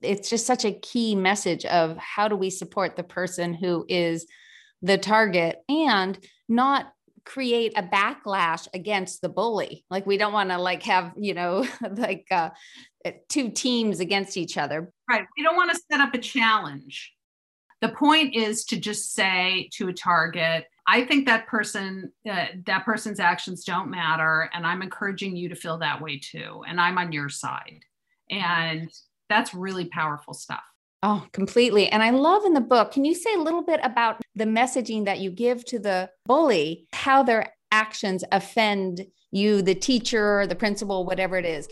It's 0.00 0.28
just 0.28 0.46
such 0.46 0.64
a 0.64 0.72
key 0.72 1.14
message 1.14 1.64
of 1.64 1.96
how 1.96 2.26
do 2.26 2.34
we 2.34 2.50
support 2.50 2.96
the 2.96 3.04
person 3.04 3.54
who 3.54 3.86
is 3.88 4.26
the 4.82 4.98
target 4.98 5.58
and 5.68 6.18
not 6.48 6.92
create 7.24 7.72
a 7.76 7.82
backlash 7.82 8.68
against 8.74 9.20
the 9.20 9.28
bully. 9.28 9.84
Like 9.90 10.06
we 10.06 10.16
don't 10.16 10.32
want 10.32 10.50
to 10.50 10.58
like 10.58 10.82
have 10.84 11.12
you 11.16 11.34
know 11.34 11.66
like 11.90 12.26
uh, 12.30 12.50
two 13.28 13.50
teams 13.50 14.00
against 14.00 14.36
each 14.36 14.56
other. 14.56 14.92
Right 15.08 15.26
we 15.36 15.42
don't 15.42 15.56
want 15.56 15.70
to 15.72 15.80
set 15.90 16.00
up 16.00 16.14
a 16.14 16.18
challenge. 16.18 17.12
The 17.80 17.88
point 17.88 18.34
is 18.36 18.64
to 18.66 18.78
just 18.78 19.12
say 19.12 19.68
to 19.74 19.88
a 19.88 19.92
target 19.92 20.66
i 20.86 21.04
think 21.04 21.26
that 21.26 21.46
person 21.46 22.12
uh, 22.28 22.46
that 22.66 22.84
person's 22.84 23.20
actions 23.20 23.64
don't 23.64 23.88
matter 23.88 24.50
and 24.52 24.66
i'm 24.66 24.82
encouraging 24.82 25.36
you 25.36 25.48
to 25.48 25.54
feel 25.54 25.78
that 25.78 26.00
way 26.00 26.18
too 26.18 26.62
and 26.66 26.80
i'm 26.80 26.98
on 26.98 27.12
your 27.12 27.28
side. 27.28 27.80
And 28.30 28.90
that's 29.28 29.52
really 29.54 29.86
powerful 29.86 30.34
stuff 30.34 30.62
Oh, 31.04 31.26
completely. 31.32 31.88
And 31.88 32.02
I 32.02 32.10
love 32.10 32.44
in 32.44 32.54
the 32.54 32.60
book, 32.60 32.92
can 32.92 33.04
you 33.04 33.14
say 33.14 33.34
a 33.34 33.40
little 33.40 33.62
bit 33.62 33.80
about 33.82 34.22
the 34.36 34.44
messaging 34.44 35.04
that 35.04 35.18
you 35.18 35.30
give 35.30 35.64
to 35.66 35.78
the 35.80 36.10
bully, 36.26 36.86
how 36.92 37.24
their 37.24 37.52
actions 37.72 38.22
offend 38.30 39.04
you, 39.32 39.62
the 39.62 39.74
teacher, 39.74 40.46
the 40.46 40.54
principal, 40.54 41.04
whatever 41.04 41.36
it 41.36 41.44
is? 41.44 41.68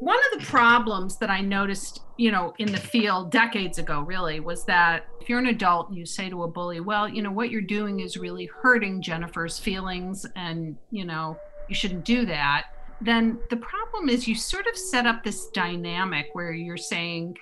One 0.00 0.18
of 0.32 0.40
the 0.40 0.46
problems 0.46 1.18
that 1.18 1.30
I 1.30 1.40
noticed, 1.40 2.02
you 2.16 2.32
know, 2.32 2.52
in 2.58 2.70
the 2.72 2.78
field 2.78 3.30
decades 3.30 3.78
ago, 3.78 4.00
really, 4.00 4.40
was 4.40 4.64
that 4.64 5.06
if 5.20 5.28
you're 5.28 5.40
an 5.40 5.46
adult 5.46 5.88
and 5.88 5.98
you 5.98 6.06
say 6.06 6.28
to 6.28 6.44
a 6.44 6.48
bully, 6.48 6.80
well, 6.80 7.08
you 7.08 7.22
know, 7.22 7.32
what 7.32 7.50
you're 7.50 7.60
doing 7.60 8.00
is 8.00 8.16
really 8.16 8.46
hurting 8.46 9.02
Jennifer's 9.02 9.58
feelings 9.58 10.26
and, 10.34 10.76
you 10.90 11.04
know, 11.04 11.36
you 11.68 11.74
shouldn't 11.74 12.04
do 12.04 12.26
that, 12.26 12.66
then 13.00 13.38
the 13.50 13.56
problem 13.56 14.08
is 14.08 14.26
you 14.26 14.34
sort 14.34 14.66
of 14.66 14.76
set 14.76 15.06
up 15.06 15.22
this 15.22 15.48
dynamic 15.48 16.26
where 16.32 16.52
you're 16.52 16.76
saying, 16.76 17.36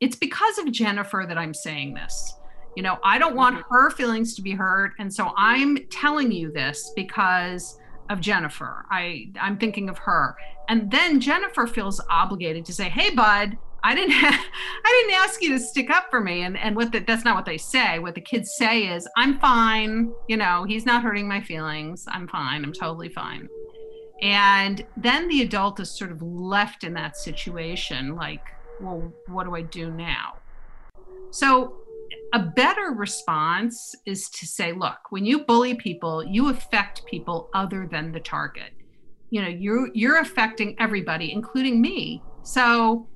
it's 0.00 0.16
because 0.16 0.58
of 0.58 0.72
Jennifer 0.72 1.24
that 1.28 1.38
I'm 1.38 1.54
saying 1.54 1.94
this. 1.94 2.34
You 2.76 2.82
know, 2.82 2.98
I 3.04 3.18
don't 3.18 3.36
want 3.36 3.56
mm-hmm. 3.56 3.74
her 3.74 3.90
feelings 3.90 4.34
to 4.36 4.42
be 4.42 4.52
hurt. 4.52 4.92
And 4.98 5.12
so 5.12 5.32
I'm 5.36 5.76
telling 5.90 6.32
you 6.32 6.52
this 6.52 6.92
because 6.96 7.78
of 8.08 8.20
Jennifer. 8.20 8.84
I, 8.90 9.30
I'm 9.40 9.58
thinking 9.58 9.88
of 9.88 9.98
her. 9.98 10.36
And 10.68 10.90
then 10.90 11.20
Jennifer 11.20 11.66
feels 11.66 12.00
obligated 12.10 12.64
to 12.66 12.72
say, 12.72 12.88
Hey, 12.88 13.14
bud, 13.14 13.56
I 13.82 13.94
didn't 13.94 14.12
ha- 14.12 14.46
I 14.84 15.04
didn't 15.06 15.22
ask 15.22 15.42
you 15.42 15.50
to 15.50 15.58
stick 15.58 15.90
up 15.90 16.10
for 16.10 16.20
me. 16.20 16.42
And 16.42 16.56
and 16.56 16.76
what 16.76 16.92
the, 16.92 17.00
that's 17.00 17.24
not 17.24 17.34
what 17.34 17.44
they 17.44 17.58
say. 17.58 17.98
What 17.98 18.14
the 18.14 18.20
kids 18.20 18.54
say 18.56 18.88
is, 18.88 19.08
I'm 19.16 19.38
fine. 19.38 20.12
You 20.28 20.36
know, 20.36 20.64
he's 20.64 20.86
not 20.86 21.02
hurting 21.02 21.28
my 21.28 21.40
feelings. 21.40 22.04
I'm 22.08 22.28
fine. 22.28 22.64
I'm 22.64 22.72
totally 22.72 23.08
fine. 23.08 23.48
And 24.22 24.84
then 24.96 25.28
the 25.28 25.42
adult 25.42 25.80
is 25.80 25.90
sort 25.90 26.12
of 26.12 26.20
left 26.20 26.84
in 26.84 26.92
that 26.94 27.16
situation, 27.16 28.14
like, 28.14 28.42
well, 28.80 29.12
what 29.26 29.44
do 29.44 29.54
I 29.54 29.62
do 29.62 29.90
now? 29.90 30.36
So, 31.30 31.76
a 32.32 32.38
better 32.38 32.92
response 32.92 33.94
is 34.06 34.28
to 34.30 34.46
say, 34.46 34.72
look, 34.72 34.98
when 35.10 35.24
you 35.24 35.44
bully 35.44 35.74
people, 35.74 36.24
you 36.24 36.48
affect 36.48 37.04
people 37.06 37.50
other 37.54 37.88
than 37.90 38.12
the 38.12 38.20
target. 38.20 38.72
You 39.30 39.42
know, 39.42 39.48
you're 39.48 39.90
you're 39.94 40.20
affecting 40.20 40.76
everybody, 40.78 41.32
including 41.32 41.80
me. 41.80 42.22
So 42.42 43.08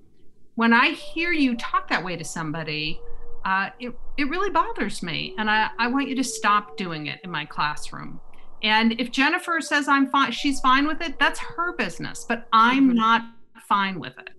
when 0.57 0.73
I 0.73 0.91
hear 0.91 1.33
you 1.33 1.57
talk 1.57 1.89
that 1.89 2.05
way 2.05 2.17
to 2.17 2.25
somebody, 2.25 3.01
uh, 3.45 3.71
it, 3.81 3.93
it 4.17 4.29
really 4.29 4.51
bothers 4.51 5.03
me. 5.03 5.35
And 5.39 5.51
I, 5.51 5.71
I 5.79 5.89
want 5.89 6.09
you 6.09 6.15
to 6.17 6.25
stop 6.25 6.77
doing 6.77 7.07
it 7.07 7.21
in 7.25 7.31
my 7.31 7.45
classroom. 7.45 8.21
And 8.63 8.99
if 9.01 9.11
Jennifer 9.11 9.61
says 9.61 9.89
I'm 9.89 10.09
fine, 10.09 10.31
she's 10.31 10.61
fine 10.61 10.87
with 10.87 11.03
it, 11.03 11.19
that's 11.19 11.39
her 11.41 11.75
business, 11.77 12.25
but 12.29 12.47
I'm 12.53 12.89
mm-hmm. 12.89 12.97
not 12.97 13.23
fine 13.69 13.99
with 13.99 14.17
it 14.19 14.31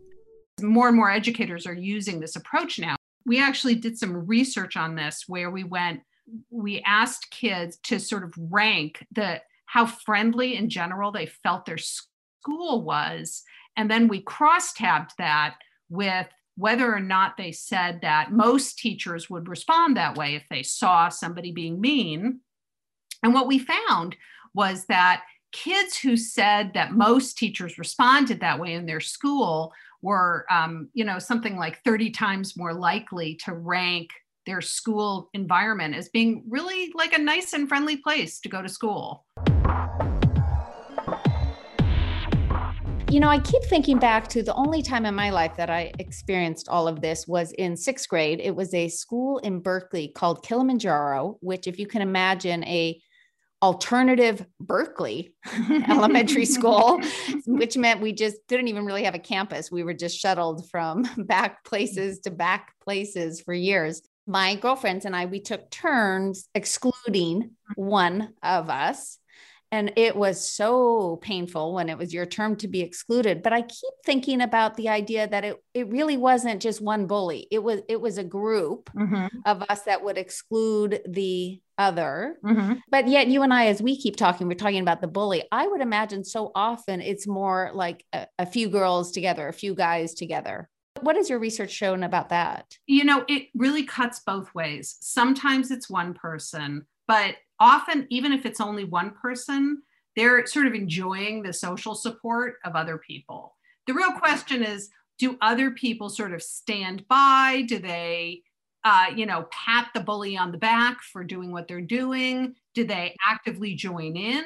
more 0.62 0.88
and 0.88 0.98
more 0.98 1.12
educators 1.12 1.68
are 1.68 1.74
using 1.74 2.20
this 2.20 2.36
approach 2.36 2.80
now. 2.80 2.96
We 3.26 3.42
actually 3.42 3.76
did 3.76 3.98
some 3.98 4.26
research 4.26 4.78
on 4.78 4.96
this 4.96 5.26
where 5.28 5.50
we 5.50 5.64
went, 5.64 6.02
we 6.50 6.82
asked 6.86 7.32
kids 7.32 7.78
to 7.84 8.00
sort 8.00 8.24
of 8.24 8.34
rank 8.38 9.06
the 9.12 9.42
how 9.66 9.86
friendly 9.86 10.56
in 10.56 10.70
general 10.70 11.12
they 11.12 11.26
felt 11.26 11.66
their 11.66 11.78
school 11.78 12.82
was. 12.82 13.44
And 13.76 13.90
then 13.90 14.08
we 14.08 14.22
cross 14.22 14.74
tabbed 14.74 15.12
that 15.18 15.56
with 15.90 16.28
whether 16.56 16.94
or 16.94 17.00
not 17.00 17.36
they 17.36 17.52
said 17.52 18.00
that 18.02 18.32
most 18.32 18.80
teachers 18.80 19.30
would 19.30 19.50
respond 19.50 19.98
that 19.98 20.16
way 20.16 20.36
if 20.36 20.44
they 20.50 20.64
saw 20.64 21.10
somebody 21.10 21.52
being 21.52 21.82
mean. 21.82 22.40
And 23.24 23.34
what 23.34 23.48
we 23.48 23.60
found 23.60 24.16
was 24.54 24.86
that 24.86 25.24
kids 25.52 25.98
who 25.98 26.16
said 26.16 26.74
that 26.74 26.94
most 26.94 27.38
teachers 27.38 27.78
responded 27.78 28.40
that 28.40 28.60
way 28.60 28.74
in 28.74 28.86
their 28.86 29.02
school 29.02 29.74
were, 30.02 30.46
um, 30.52 30.90
you 30.94 31.06
know, 31.06 31.20
something 31.20 31.58
like 31.58 31.84
30 31.84 32.12
times 32.12 32.58
more 32.58 32.74
likely 32.74 33.36
to 33.46 33.54
rank 33.54 34.10
their 34.46 34.62
school 34.62 35.30
environment 35.34 35.96
as 35.96 36.10
being 36.10 36.44
really 36.48 36.92
like 36.96 37.14
a 37.14 37.22
nice 37.22 37.54
and 37.54 37.68
friendly 37.68 37.98
place 37.98 38.40
to 38.40 38.50
go 38.50 38.62
to 38.62 38.70
school. 38.70 39.26
You 43.12 43.22
know, 43.22 43.30
I 43.30 43.40
keep 43.40 43.64
thinking 43.64 43.98
back 43.98 44.28
to 44.30 44.44
the 44.44 44.54
only 44.56 44.82
time 44.82 45.06
in 45.06 45.16
my 45.16 45.30
life 45.30 45.56
that 45.56 45.70
I 45.70 45.94
experienced 46.00 46.68
all 46.68 46.88
of 46.88 47.02
this 47.02 47.26
was 47.28 47.54
in 47.54 47.78
sixth 47.78 48.10
grade. 48.10 48.42
It 48.44 48.56
was 48.56 48.74
a 48.74 48.90
school 48.90 49.38
in 49.38 49.62
Berkeley 49.62 50.10
called 50.10 50.44
Kilimanjaro, 50.44 51.38
which, 51.40 51.66
if 51.66 51.80
you 51.80 51.88
can 51.88 52.02
imagine, 52.02 52.64
a 52.66 53.00
alternative 53.66 54.46
Berkeley 54.60 55.34
elementary 55.90 56.46
school, 56.46 57.02
which 57.48 57.76
meant 57.76 58.00
we 58.00 58.14
just 58.14 58.38
didn't 58.48 58.68
even 58.68 58.86
really 58.86 59.06
have 59.06 59.16
a 59.16 59.20
campus. 59.20 59.72
We 59.72 59.84
were 59.84 59.96
just 59.96 60.20
shuttled 60.20 60.70
from 60.70 61.04
back 61.18 61.64
places 61.64 62.20
to 62.22 62.32
back 62.32 62.74
places 62.84 63.42
for 63.42 63.56
years. 63.56 64.04
My 64.28 64.54
girlfriends 64.54 65.06
and 65.06 65.16
I, 65.16 65.26
we 65.26 65.40
took 65.40 65.72
turns 65.72 66.48
excluding 66.54 67.52
one 67.76 68.34
of 68.44 68.70
us 68.70 69.18
and 69.72 69.94
it 69.96 70.16
was 70.16 70.48
so 70.48 71.18
painful 71.24 71.74
when 71.74 71.90
it 71.90 71.98
was 71.98 72.14
your 72.14 72.28
term 72.28 72.56
to 72.56 72.68
be 72.68 72.82
excluded 72.82 73.42
but 73.42 73.52
i 73.52 73.62
keep 73.62 73.94
thinking 74.06 74.42
about 74.42 74.76
the 74.76 74.90
idea 74.90 75.28
that 75.28 75.44
it, 75.44 75.58
it 75.74 75.90
really 75.90 76.18
wasn't 76.18 76.62
just 76.62 76.82
one 76.82 77.08
bully 77.08 77.48
it 77.52 77.62
was 77.62 77.82
it 77.90 78.00
was 78.00 78.20
a 78.20 78.24
group 78.24 78.92
mm-hmm. 78.96 79.26
of 79.44 79.64
us 79.64 79.82
that 79.82 80.04
would 80.04 80.20
exclude 80.20 81.02
the 81.08 81.60
other 81.78 82.38
mm-hmm. 82.44 82.74
but 82.90 83.08
yet 83.08 83.28
you 83.28 83.42
and 83.42 83.54
i 83.54 83.68
as 83.68 83.82
we 83.82 83.98
keep 83.98 84.16
talking 84.16 84.48
we're 84.48 84.54
talking 84.54 84.80
about 84.80 85.02
the 85.02 85.08
bully 85.08 85.44
i 85.52 85.68
would 85.68 85.82
imagine 85.82 86.24
so 86.24 86.52
often 86.56 87.02
it's 87.02 87.28
more 87.28 87.72
like 87.74 88.06
a, 88.14 88.28
a 88.40 88.46
few 88.46 88.70
girls 88.70 89.12
together 89.12 89.48
a 89.48 89.54
few 89.54 89.76
guys 89.76 90.14
together 90.14 90.70
what 91.02 91.18
has 91.18 91.30
your 91.30 91.40
research 91.40 91.72
shown 91.72 92.04
about 92.04 92.30
that 92.30 92.78
you 92.88 93.04
know 93.04 93.26
it 93.28 93.48
really 93.54 93.84
cuts 93.84 94.22
both 94.26 94.54
ways 94.56 94.98
sometimes 95.02 95.72
it's 95.72 95.90
one 95.90 96.14
person 96.14 96.86
but 97.08 97.36
often, 97.60 98.08
even 98.10 98.32
if 98.32 98.46
it's 98.46 98.62
only 98.62 98.84
one 98.84 99.12
person, 99.12 99.82
they're 100.16 100.46
sort 100.46 100.68
of 100.68 100.74
enjoying 100.74 101.44
the 101.44 101.54
social 101.54 101.96
support 101.96 102.56
of 102.64 102.76
other 102.76 102.98
people. 102.98 103.56
The 103.88 103.94
real 103.94 104.14
question 104.14 104.64
is 104.64 104.90
do 105.18 105.38
other 105.42 105.72
people 105.72 106.10
sort 106.10 106.34
of 106.34 106.42
stand 106.42 107.08
by? 107.08 107.64
Do 107.68 107.80
they, 107.80 108.44
uh, 108.86 109.08
you 109.16 109.26
know, 109.26 109.48
pat 109.52 109.90
the 109.96 110.00
bully 110.00 110.38
on 110.38 110.52
the 110.52 110.58
back 110.60 111.02
for 111.02 111.24
doing 111.24 111.52
what 111.52 111.68
they're 111.68 111.82
doing? 111.82 112.56
Do 112.76 112.86
they 112.86 113.16
actively 113.28 113.74
join 113.74 114.16
in? 114.16 114.46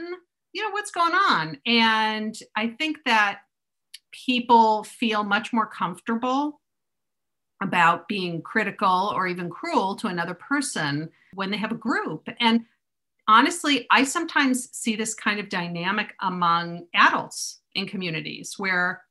You 0.53 0.63
know, 0.63 0.71
what's 0.71 0.91
going 0.91 1.13
on? 1.13 1.57
And 1.65 2.35
I 2.55 2.69
think 2.69 2.99
that 3.05 3.41
people 4.11 4.85
feel 4.85 5.23
much 5.25 5.51
more 5.51 5.67
comfortable 5.67 6.61
about 7.61 8.07
being 8.07 8.41
critical 8.41 9.11
or 9.13 9.27
even 9.27 9.49
cruel 9.49 9.95
to 9.97 10.07
another 10.07 10.33
person 10.33 11.09
when 11.33 11.51
they 11.51 11.57
have 11.57 11.73
a 11.73 11.75
group. 11.75 12.29
And 12.39 12.61
honestly, 13.27 13.85
I 13.91 14.05
sometimes 14.05 14.69
see 14.71 14.95
this 14.95 15.13
kind 15.13 15.41
of 15.41 15.49
dynamic 15.49 16.15
among 16.21 16.87
adults 16.95 17.59
in 17.75 17.87
communities 17.87 18.55
where 18.57 19.03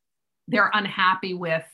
they're 0.49 0.71
unhappy 0.73 1.35
with 1.35 1.65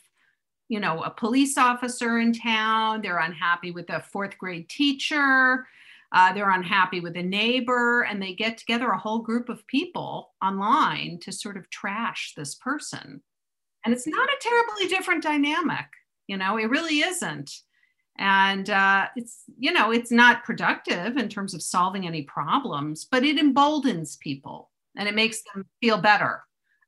you 0.67 0.79
know 0.79 1.01
a 1.03 1.09
police 1.09 1.57
officer 1.57 2.19
in 2.19 2.33
town 2.33 3.01
they're 3.01 3.19
unhappy 3.19 3.71
with 3.71 3.89
a 3.89 4.01
fourth 4.01 4.37
grade 4.37 4.67
teacher 4.69 5.65
uh, 6.11 6.31
they're 6.33 6.51
unhappy 6.51 7.01
with 7.01 7.17
a 7.17 7.23
neighbor 7.23 8.03
and 8.03 8.21
they 8.21 8.33
get 8.33 8.57
together 8.57 8.89
a 8.91 8.97
whole 8.97 9.19
group 9.19 9.49
of 9.49 9.65
people 9.67 10.33
online 10.41 11.19
to 11.19 11.31
sort 11.31 11.57
of 11.57 11.69
trash 11.69 12.33
this 12.37 12.55
person. 12.55 13.21
And 13.83 13.93
it's 13.93 14.07
not 14.07 14.29
a 14.29 14.37
terribly 14.39 14.87
different 14.87 15.23
dynamic 15.23 15.87
you 16.27 16.37
know 16.37 16.57
it 16.57 16.69
really 16.69 16.99
isn't. 16.99 17.51
And 18.17 18.69
uh, 18.69 19.07
it's 19.15 19.43
you 19.59 19.73
know 19.73 19.91
it's 19.91 20.11
not 20.11 20.43
productive 20.43 21.17
in 21.17 21.27
terms 21.27 21.53
of 21.53 21.61
solving 21.61 22.07
any 22.07 22.23
problems 22.23 23.05
but 23.05 23.23
it 23.23 23.37
emboldens 23.37 24.17
people 24.17 24.71
and 24.97 25.09
it 25.09 25.15
makes 25.15 25.41
them 25.53 25.65
feel 25.81 25.97
better 25.97 26.43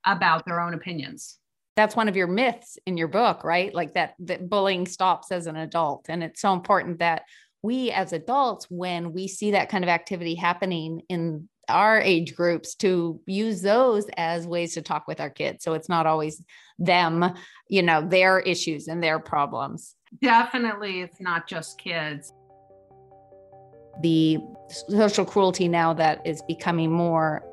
about 0.06 0.46
their 0.46 0.62
own 0.62 0.74
opinions 0.74 1.40
that's 1.78 1.96
one 1.96 2.10
of 2.10 2.16
your 2.16 2.28
myths 2.28 2.80
in 2.88 2.98
your 2.98 3.08
book 3.08 3.44
right? 3.44 3.74
Like 3.74 3.94
that 3.94 4.16
that 4.20 4.50
bullying 4.50 4.86
stops 4.86 5.32
as 5.32 5.48
an 5.48 5.56
adult. 5.56 6.08
And 6.10 6.24
it's 6.24 6.42
so 6.42 6.52
important 6.52 7.00
that 7.00 7.24
we 7.62 7.92
as 7.92 8.12
adults 8.12 8.66
when 8.70 9.14
we 9.14 9.28
see 9.28 9.52
that 9.52 9.70
kind 9.70 9.84
of 9.84 9.90
activity 9.90 10.36
happening 10.36 11.04
in 11.08 11.48
our 11.70 12.00
age 12.00 12.34
groups 12.34 12.76
to 12.76 13.22
use 13.26 13.62
those 13.62 14.08
as 14.18 14.48
ways 14.48 14.74
to 14.74 14.82
talk 14.82 15.08
with 15.08 15.20
our 15.20 15.30
kids. 15.30 15.64
So 15.64 15.74
it's 15.74 15.90
not 15.90 16.06
always 16.08 16.42
them 16.80 17.34
you 17.70 17.84
know 17.84 18.02
their 18.02 18.40
issues 18.40 18.88
and 18.88 19.02
their 19.02 19.20
problems. 19.20 19.96
Definitely, 20.22 21.02
it's 21.02 21.22
not 21.22 21.48
just 21.48 21.78
kids. 21.78 22.34
The 24.02 24.40
social 24.90 25.26
cruelty 25.26 25.68
now 25.68 25.94
that 25.94 26.26
is 26.26 26.42
becoming 26.48 26.92
more 26.92 27.44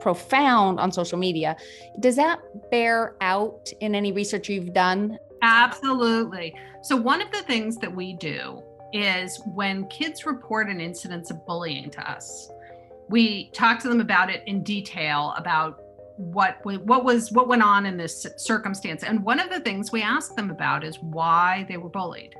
profound 0.00 0.80
on 0.80 0.92
social 0.92 1.18
media, 1.18 1.56
does 2.00 2.16
that 2.16 2.40
bear 2.70 3.14
out 3.20 3.70
in 3.80 3.94
any 3.94 4.12
research 4.12 4.48
you've 4.48 4.72
done? 4.72 5.18
Absolutely. 5.42 6.54
So, 6.82 6.96
one 6.96 7.20
of 7.20 7.30
the 7.30 7.42
things 7.42 7.76
that 7.78 7.94
we 7.94 8.14
do 8.14 8.62
is 8.92 9.40
when 9.54 9.86
kids 9.88 10.26
report 10.26 10.68
an 10.68 10.80
incidence 10.80 11.30
of 11.30 11.44
bullying 11.46 11.90
to 11.90 12.10
us, 12.10 12.50
we 13.08 13.50
talk 13.50 13.80
to 13.80 13.88
them 13.88 14.00
about 14.00 14.30
it 14.30 14.42
in 14.46 14.62
detail 14.62 15.34
about 15.36 15.80
what 16.18 16.58
what 16.64 17.04
was 17.04 17.30
what 17.30 17.46
went 17.46 17.62
on 17.62 17.86
in 17.86 17.96
this 17.96 18.26
circumstance 18.36 19.04
and 19.04 19.22
one 19.22 19.38
of 19.38 19.50
the 19.50 19.60
things 19.60 19.92
we 19.92 20.02
asked 20.02 20.34
them 20.34 20.50
about 20.50 20.82
is 20.82 20.98
why 20.98 21.64
they 21.68 21.76
were 21.76 21.88
bullied 21.88 22.34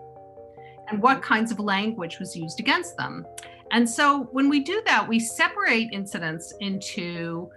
and 0.88 1.00
what 1.00 1.23
kinds 1.23 1.53
of 1.53 1.61
language 1.61 2.19
was 2.19 2.35
used 2.35 2.59
against 2.59 2.97
them 2.97 3.25
and 3.71 3.89
so 3.89 4.29
when 4.33 4.49
we 4.49 4.61
do 4.61 4.83
that 4.87 5.07
we 5.07 5.19
separate 5.19 5.89
incidents 5.93 6.55
into 6.61 7.51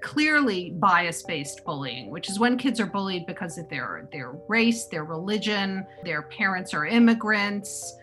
clearly 0.00 0.70
bias-based 0.78 1.64
bullying 1.64 2.10
which 2.10 2.28
is 2.28 2.38
when 2.38 2.56
kids 2.56 2.80
are 2.80 2.86
bullied 2.86 3.24
because 3.26 3.58
of 3.58 3.68
their 3.68 4.08
their 4.12 4.32
race 4.48 4.86
their 4.86 5.04
religion 5.04 5.86
their 6.04 6.22
parents 6.22 6.74
are 6.74 6.86
immigrants 6.86 7.96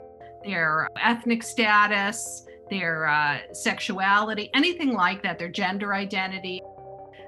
their 0.45 0.87
ethnic 1.01 1.43
status 1.43 2.45
their 2.69 3.07
uh, 3.07 3.39
sexuality 3.51 4.49
anything 4.53 4.93
like 4.93 5.21
that 5.23 5.39
their 5.39 5.49
gender 5.49 5.93
identity. 5.93 6.61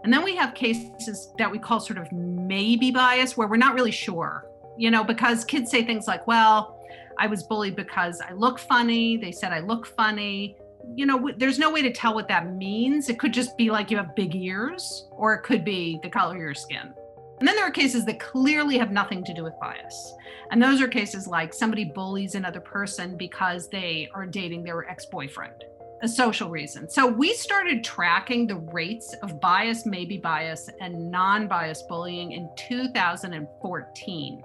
And 0.04 0.12
then 0.12 0.24
we 0.24 0.36
have 0.36 0.56
cases 0.56 1.32
that 1.38 1.51
we 1.51 1.60
call 1.60 1.80
sort 1.80 2.00
of 2.00 2.12
maybe 2.12 2.90
bias, 2.90 3.38
where 3.38 3.48
we're 3.48 3.58
not 3.58 3.75
really 3.75 3.92
sure, 3.92 4.48
you 4.78 4.90
know, 4.90 5.04
because 5.04 5.46
kids 5.46 5.70
say 5.70 5.84
things 5.84 6.08
like, 6.08 6.25
well, 6.25 6.81
I 7.18 7.27
was 7.27 7.44
bullied 7.44 7.75
because 7.75 8.22
I 8.22 8.34
look 8.34 8.60
funny. 8.60 9.18
They 9.18 9.32
said 9.32 9.51
I 9.51 9.60
look 9.60 9.86
funny. 9.86 10.58
You 10.96 11.06
know, 11.06 11.30
there's 11.38 11.60
no 11.60 11.72
way 11.72 11.82
to 11.82 11.91
tell 11.91 12.13
what 12.13 12.27
that 12.27 12.53
means. 12.56 13.10
It 13.10 13.20
could 13.20 13.34
just 13.34 13.58
be 13.58 13.70
like 13.70 13.91
you 13.91 13.98
have 13.98 14.15
big 14.15 14.36
ears, 14.36 15.08
or 15.12 15.34
it 15.34 15.44
could 15.44 15.63
be 15.63 16.00
the 16.01 16.10
color 16.10 16.36
of 16.36 16.41
your 16.41 16.53
skin. 16.56 16.94
And 17.39 17.48
then 17.48 17.56
there 17.56 17.65
are 17.65 17.72
cases 17.72 18.06
that 18.06 18.20
clearly 18.20 18.77
have 18.77 18.91
nothing 18.91 19.24
to 19.24 19.34
do 19.34 19.44
with 19.44 19.60
bias. 19.60 20.13
And 20.51 20.62
those 20.62 20.82
are 20.82 20.88
cases 20.88 21.27
like 21.27 21.53
somebody 21.53 21.86
bullies 21.86 22.36
another 22.36 22.60
person 22.60 23.18
because 23.18 23.70
they 23.70 24.10
are 24.13 24.25
dating 24.25 24.63
their 24.63 24.88
ex 24.89 25.06
boyfriend 25.06 25.63
a 26.01 26.08
social 26.08 26.50
reason. 26.50 26.89
So 26.89 27.08
we 27.08 27.34
started 27.34 27.84
tracking 27.84 28.48
the 28.48 28.56
rates 28.56 29.15
of 29.22 29.39
bias, 29.39 29.86
maybe 29.86 30.18
bias, 30.18 30.70
and 30.80 31.12
non 31.12 31.48
bias 31.48 31.84
bullying 31.84 32.32
in 32.32 32.50
2014. 32.58 34.44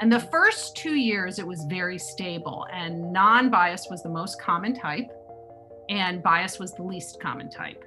And 0.00 0.10
the 0.10 0.20
first 0.20 0.76
two 0.76 0.94
years, 0.94 1.38
it 1.38 1.46
was 1.46 1.66
very 1.68 1.98
stable, 1.98 2.66
and 2.72 3.12
non 3.12 3.50
bias 3.50 3.88
was 3.90 4.02
the 4.02 4.08
most 4.08 4.40
common 4.40 4.74
type, 4.74 5.10
and 5.90 6.22
bias 6.22 6.58
was 6.58 6.72
the 6.72 6.82
least 6.82 7.20
common 7.20 7.50
type. 7.50 7.84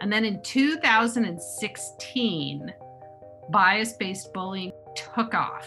And 0.00 0.12
then 0.12 0.26
in 0.26 0.42
2016, 0.42 2.74
bias 3.48 3.94
based 3.94 4.34
bullying 4.34 4.72
took 4.94 5.32
off 5.34 5.66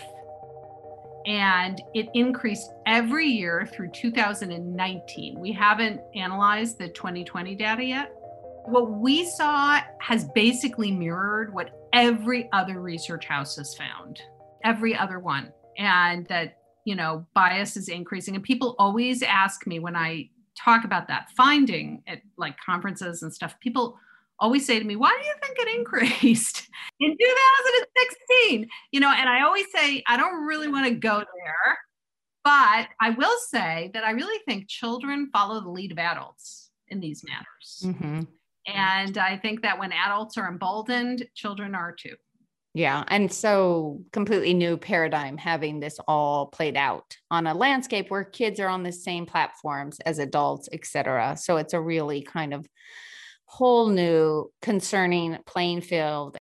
and 1.25 1.81
it 1.93 2.07
increased 2.13 2.71
every 2.85 3.27
year 3.27 3.67
through 3.71 3.89
2019. 3.89 5.39
We 5.39 5.51
haven't 5.51 6.01
analyzed 6.15 6.77
the 6.77 6.87
2020 6.89 7.55
data 7.55 7.83
yet. 7.83 8.13
What 8.65 8.91
we 8.91 9.25
saw 9.25 9.81
has 9.99 10.25
basically 10.25 10.91
mirrored 10.91 11.53
what 11.53 11.87
every 11.93 12.49
other 12.51 12.81
research 12.81 13.25
house 13.25 13.55
has 13.57 13.75
found, 13.75 14.21
every 14.63 14.95
other 14.95 15.19
one. 15.19 15.51
And 15.79 16.27
that, 16.27 16.57
you 16.85 16.95
know, 16.95 17.25
bias 17.33 17.75
is 17.75 17.89
increasing. 17.89 18.35
And 18.35 18.43
people 18.43 18.75
always 18.77 19.23
ask 19.23 19.65
me 19.65 19.79
when 19.79 19.95
I 19.95 20.29
talk 20.55 20.83
about 20.83 21.07
that 21.07 21.29
finding 21.35 22.03
at 22.05 22.21
like 22.37 22.55
conferences 22.63 23.23
and 23.23 23.33
stuff, 23.33 23.59
people 23.59 23.97
always 24.39 24.65
say 24.65 24.77
to 24.77 24.85
me, 24.85 24.95
Why 24.95 25.17
do 25.19 25.27
you 25.27 25.33
think 25.41 25.57
it 25.59 25.79
increased 25.79 26.69
in 26.99 27.11
2016? 27.11 28.69
You 28.91 28.99
know, 28.99 29.11
and 29.11 29.29
I 29.29 29.41
always 29.43 29.65
say, 29.73 30.03
I 30.07 30.17
don't 30.17 30.45
really 30.45 30.67
want 30.67 30.87
to 30.87 30.95
go 30.95 31.17
there. 31.17 31.77
But 32.43 32.87
I 33.01 33.11
will 33.11 33.37
say 33.49 33.91
that 33.93 34.03
I 34.03 34.11
really 34.11 34.39
think 34.45 34.67
children 34.69 35.29
follow 35.31 35.61
the 35.61 35.69
lead 35.69 35.91
of 35.91 35.97
adults 35.97 36.71
in 36.87 36.99
these 36.99 37.23
matters. 37.23 37.83
Mm-hmm. 37.83 38.21
And 38.65 39.17
I 39.17 39.37
think 39.37 39.61
that 39.61 39.77
when 39.77 39.91
adults 39.91 40.37
are 40.37 40.47
emboldened, 40.47 41.25
children 41.35 41.75
are 41.75 41.91
too. 41.91 42.15
Yeah. 42.75 43.03
And 43.07 43.33
so 43.33 44.01
completely 44.13 44.53
new 44.53 44.77
paradigm 44.77 45.37
having 45.37 45.79
this 45.79 45.97
all 46.07 46.45
played 46.47 46.77
out 46.77 47.17
on 47.31 47.47
a 47.47 47.53
landscape 47.53 48.11
where 48.11 48.23
kids 48.23 48.59
are 48.59 48.67
on 48.67 48.83
the 48.83 48.91
same 48.91 49.25
platforms 49.25 49.99
as 50.05 50.19
adults, 50.19 50.69
et 50.71 50.85
cetera. 50.85 51.35
So 51.35 51.57
it's 51.57 51.73
a 51.73 51.81
really 51.81 52.21
kind 52.21 52.53
of 52.53 52.67
whole 53.45 53.87
new 53.87 54.51
concerning 54.61 55.39
playing 55.47 55.81
field. 55.81 56.37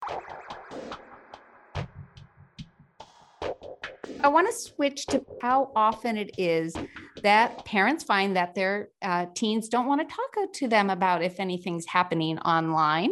I 4.24 4.28
want 4.28 4.48
to 4.48 4.54
switch 4.54 5.06
to 5.08 5.24
how 5.44 5.72
often 5.76 6.18
it 6.18 6.32
is 6.40 6.76
that 7.22 7.64
parents 7.66 8.04
find 8.04 8.36
that 8.36 8.56
their 8.56 8.90
uh, 9.04 9.28
teens 9.36 9.70
don't 9.70 9.86
want 9.86 10.02
to 10.02 10.16
talk 10.16 10.52
to 10.54 10.68
them 10.68 10.90
about 10.90 11.24
if 11.24 11.40
anything's 11.40 11.86
happening 11.86 12.40
online. 12.40 13.12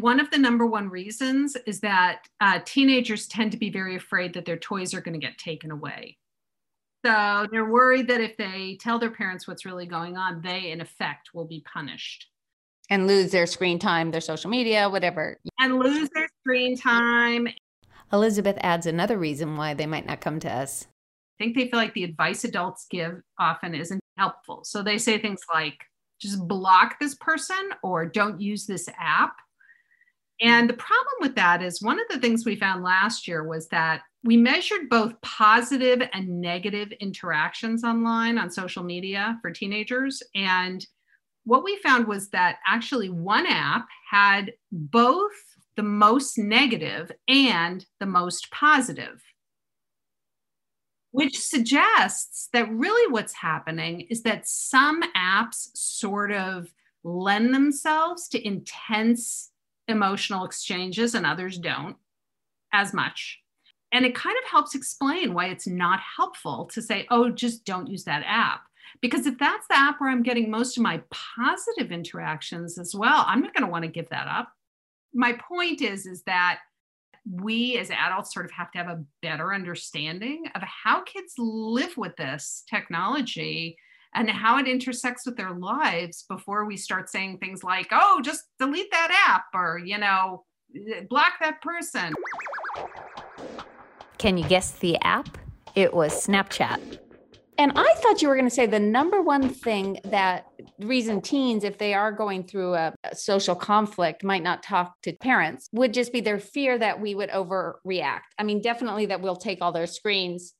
One 0.00 0.20
of 0.20 0.30
the 0.30 0.38
number 0.38 0.66
one 0.66 0.88
reasons 0.88 1.56
is 1.66 1.80
that 1.80 2.28
uh, 2.40 2.60
teenagers 2.64 3.26
tend 3.26 3.52
to 3.52 3.58
be 3.58 3.70
very 3.70 3.96
afraid 3.96 4.34
that 4.34 4.44
their 4.44 4.56
toys 4.56 4.94
are 4.94 5.00
going 5.00 5.18
to 5.18 5.26
get 5.26 5.38
taken 5.38 5.70
away. 5.70 6.16
So 7.04 7.46
they're 7.50 7.70
worried 7.70 8.08
that 8.08 8.20
if 8.20 8.36
they 8.36 8.76
tell 8.80 8.98
their 8.98 9.10
parents 9.10 9.46
what's 9.46 9.64
really 9.64 9.86
going 9.86 10.16
on, 10.16 10.42
they, 10.42 10.72
in 10.72 10.80
effect, 10.80 11.30
will 11.32 11.46
be 11.46 11.64
punished 11.72 12.26
and 12.90 13.06
lose 13.06 13.30
their 13.30 13.46
screen 13.46 13.78
time, 13.78 14.10
their 14.10 14.20
social 14.20 14.50
media, 14.50 14.88
whatever. 14.88 15.38
And 15.58 15.78
lose 15.78 16.08
their 16.14 16.28
screen 16.40 16.76
time. 16.76 17.48
Elizabeth 18.12 18.56
adds 18.60 18.86
another 18.86 19.18
reason 19.18 19.56
why 19.56 19.74
they 19.74 19.86
might 19.86 20.06
not 20.06 20.20
come 20.20 20.40
to 20.40 20.52
us. 20.52 20.86
I 21.38 21.44
think 21.44 21.54
they 21.54 21.68
feel 21.68 21.78
like 21.78 21.94
the 21.94 22.04
advice 22.04 22.44
adults 22.44 22.86
give 22.90 23.20
often 23.38 23.74
isn't 23.74 24.00
helpful. 24.16 24.64
So 24.64 24.82
they 24.82 24.98
say 24.98 25.18
things 25.18 25.40
like, 25.52 25.84
just 26.20 26.48
block 26.48 26.98
this 26.98 27.14
person 27.14 27.70
or 27.82 28.06
don't 28.06 28.40
use 28.40 28.66
this 28.66 28.88
app. 28.98 29.36
And 30.40 30.68
the 30.68 30.74
problem 30.74 31.14
with 31.20 31.34
that 31.34 31.62
is 31.62 31.82
one 31.82 31.98
of 31.98 32.06
the 32.08 32.18
things 32.18 32.44
we 32.44 32.54
found 32.54 32.84
last 32.84 33.26
year 33.26 33.42
was 33.42 33.68
that 33.68 34.02
we 34.24 34.36
measured 34.36 34.88
both 34.88 35.20
positive 35.20 36.02
and 36.12 36.40
negative 36.40 36.92
interactions 37.00 37.82
online 37.82 38.38
on 38.38 38.50
social 38.50 38.84
media 38.84 39.38
for 39.42 39.50
teenagers. 39.50 40.22
And 40.34 40.86
what 41.44 41.64
we 41.64 41.78
found 41.78 42.06
was 42.06 42.28
that 42.30 42.58
actually 42.66 43.10
one 43.10 43.46
app 43.46 43.86
had 44.10 44.52
both 44.70 45.32
the 45.76 45.82
most 45.82 46.38
negative 46.38 47.10
and 47.28 47.84
the 48.00 48.06
most 48.06 48.50
positive, 48.50 49.22
which 51.12 51.38
suggests 51.38 52.48
that 52.52 52.70
really 52.70 53.10
what's 53.12 53.32
happening 53.32 54.02
is 54.10 54.22
that 54.24 54.48
some 54.48 55.02
apps 55.16 55.68
sort 55.74 56.32
of 56.32 56.68
lend 57.04 57.54
themselves 57.54 58.28
to 58.28 58.46
intense 58.46 59.50
emotional 59.88 60.44
exchanges 60.44 61.14
and 61.14 61.26
others 61.26 61.58
don't 61.58 61.96
as 62.72 62.92
much. 62.92 63.40
And 63.90 64.04
it 64.04 64.14
kind 64.14 64.36
of 64.42 64.50
helps 64.50 64.74
explain 64.74 65.32
why 65.32 65.46
it's 65.46 65.66
not 65.66 66.00
helpful 66.16 66.66
to 66.72 66.82
say, 66.82 67.06
oh, 67.10 67.30
just 67.30 67.64
don't 67.64 67.88
use 67.88 68.04
that 68.04 68.22
app 68.26 68.62
because 69.00 69.26
if 69.26 69.38
that's 69.38 69.66
the 69.68 69.78
app 69.78 70.00
where 70.00 70.10
I'm 70.10 70.22
getting 70.22 70.50
most 70.50 70.76
of 70.76 70.82
my 70.82 71.02
positive 71.10 71.92
interactions 71.92 72.78
as 72.78 72.94
well, 72.94 73.24
I'm 73.26 73.40
not 73.40 73.54
going 73.54 73.64
to 73.64 73.70
want 73.70 73.84
to 73.84 73.90
give 73.90 74.08
that 74.10 74.26
up. 74.26 74.52
My 75.14 75.38
point 75.48 75.80
is, 75.80 76.06
is 76.06 76.22
that 76.24 76.60
we 77.30 77.78
as 77.78 77.90
adults 77.90 78.32
sort 78.32 78.46
of 78.46 78.52
have 78.52 78.70
to 78.72 78.78
have 78.78 78.88
a 78.88 79.04
better 79.22 79.54
understanding 79.54 80.44
of 80.54 80.62
how 80.62 81.02
kids 81.02 81.34
live 81.38 81.96
with 81.96 82.16
this 82.16 82.64
technology 82.68 83.76
and 84.14 84.30
how 84.30 84.58
it 84.58 84.66
intersects 84.66 85.26
with 85.26 85.36
their 85.36 85.54
lives 85.54 86.24
before 86.28 86.64
we 86.64 86.76
start 86.76 87.10
saying 87.10 87.38
things 87.38 87.62
like, 87.62 87.88
oh, 87.92 88.20
just 88.22 88.44
delete 88.58 88.90
that 88.90 89.26
app 89.28 89.44
or, 89.54 89.78
you 89.78 89.98
know, 89.98 90.44
block 91.08 91.34
that 91.40 91.60
person. 91.62 92.14
Can 94.18 94.36
you 94.36 94.46
guess 94.48 94.72
the 94.72 94.96
app? 95.02 95.38
It 95.74 95.94
was 95.94 96.26
Snapchat. 96.26 96.98
And 97.58 97.72
I 97.74 97.92
thought 97.96 98.22
you 98.22 98.28
were 98.28 98.36
going 98.36 98.48
to 98.48 98.54
say 98.54 98.66
the 98.66 98.78
number 98.78 99.20
one 99.20 99.48
thing 99.48 99.98
that 100.04 100.46
reason 100.78 101.20
teens, 101.20 101.64
if 101.64 101.76
they 101.76 101.92
are 101.92 102.12
going 102.12 102.44
through 102.44 102.74
a, 102.74 102.94
a, 103.02 103.16
social 103.16 103.56
conflict, 103.56 104.22
might 104.22 104.44
not 104.44 104.62
talk 104.62 104.94
to 105.02 105.12
parents 105.14 105.68
would 105.72 105.92
just 105.92 106.12
be 106.12 106.20
their 106.20 106.38
fear 106.38 106.78
that 106.78 107.00
we 107.00 107.16
would 107.16 107.30
overreact. 107.30 108.20
I 108.38 108.44
mean, 108.44 108.62
definitely 108.62 109.06
that 109.06 109.20
we'll 109.20 109.36
take 109.36 109.58
all 109.60 109.72
their 109.72 109.88
screens. 109.88 110.54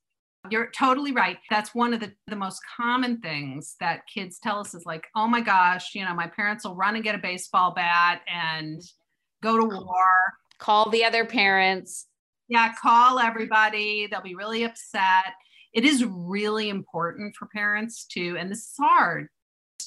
You're 0.50 0.70
totally 0.70 1.12
right. 1.12 1.38
That's 1.50 1.74
one 1.74 1.94
of 1.94 2.00
the, 2.00 2.12
the 2.26 2.36
most 2.36 2.60
common 2.76 3.20
things 3.20 3.76
that 3.80 4.02
kids 4.12 4.38
tell 4.38 4.60
us 4.60 4.74
is 4.74 4.86
like, 4.86 5.06
oh 5.14 5.26
my 5.26 5.40
gosh, 5.40 5.94
you 5.94 6.04
know, 6.04 6.14
my 6.14 6.26
parents 6.26 6.64
will 6.64 6.74
run 6.74 6.94
and 6.94 7.04
get 7.04 7.14
a 7.14 7.18
baseball 7.18 7.72
bat 7.72 8.22
and 8.32 8.82
go 9.42 9.58
to 9.58 9.64
war. 9.64 10.06
Call 10.58 10.90
the 10.90 11.04
other 11.04 11.24
parents. 11.24 12.06
Yeah, 12.48 12.72
call 12.80 13.18
everybody. 13.18 14.08
They'll 14.10 14.22
be 14.22 14.34
really 14.34 14.64
upset 14.64 15.34
it 15.72 15.84
is 15.84 16.04
really 16.04 16.68
important 16.68 17.36
for 17.36 17.46
parents 17.46 18.04
to, 18.06 18.36
and 18.38 18.50
this 18.50 18.58
is 18.60 18.74
hard, 18.78 19.28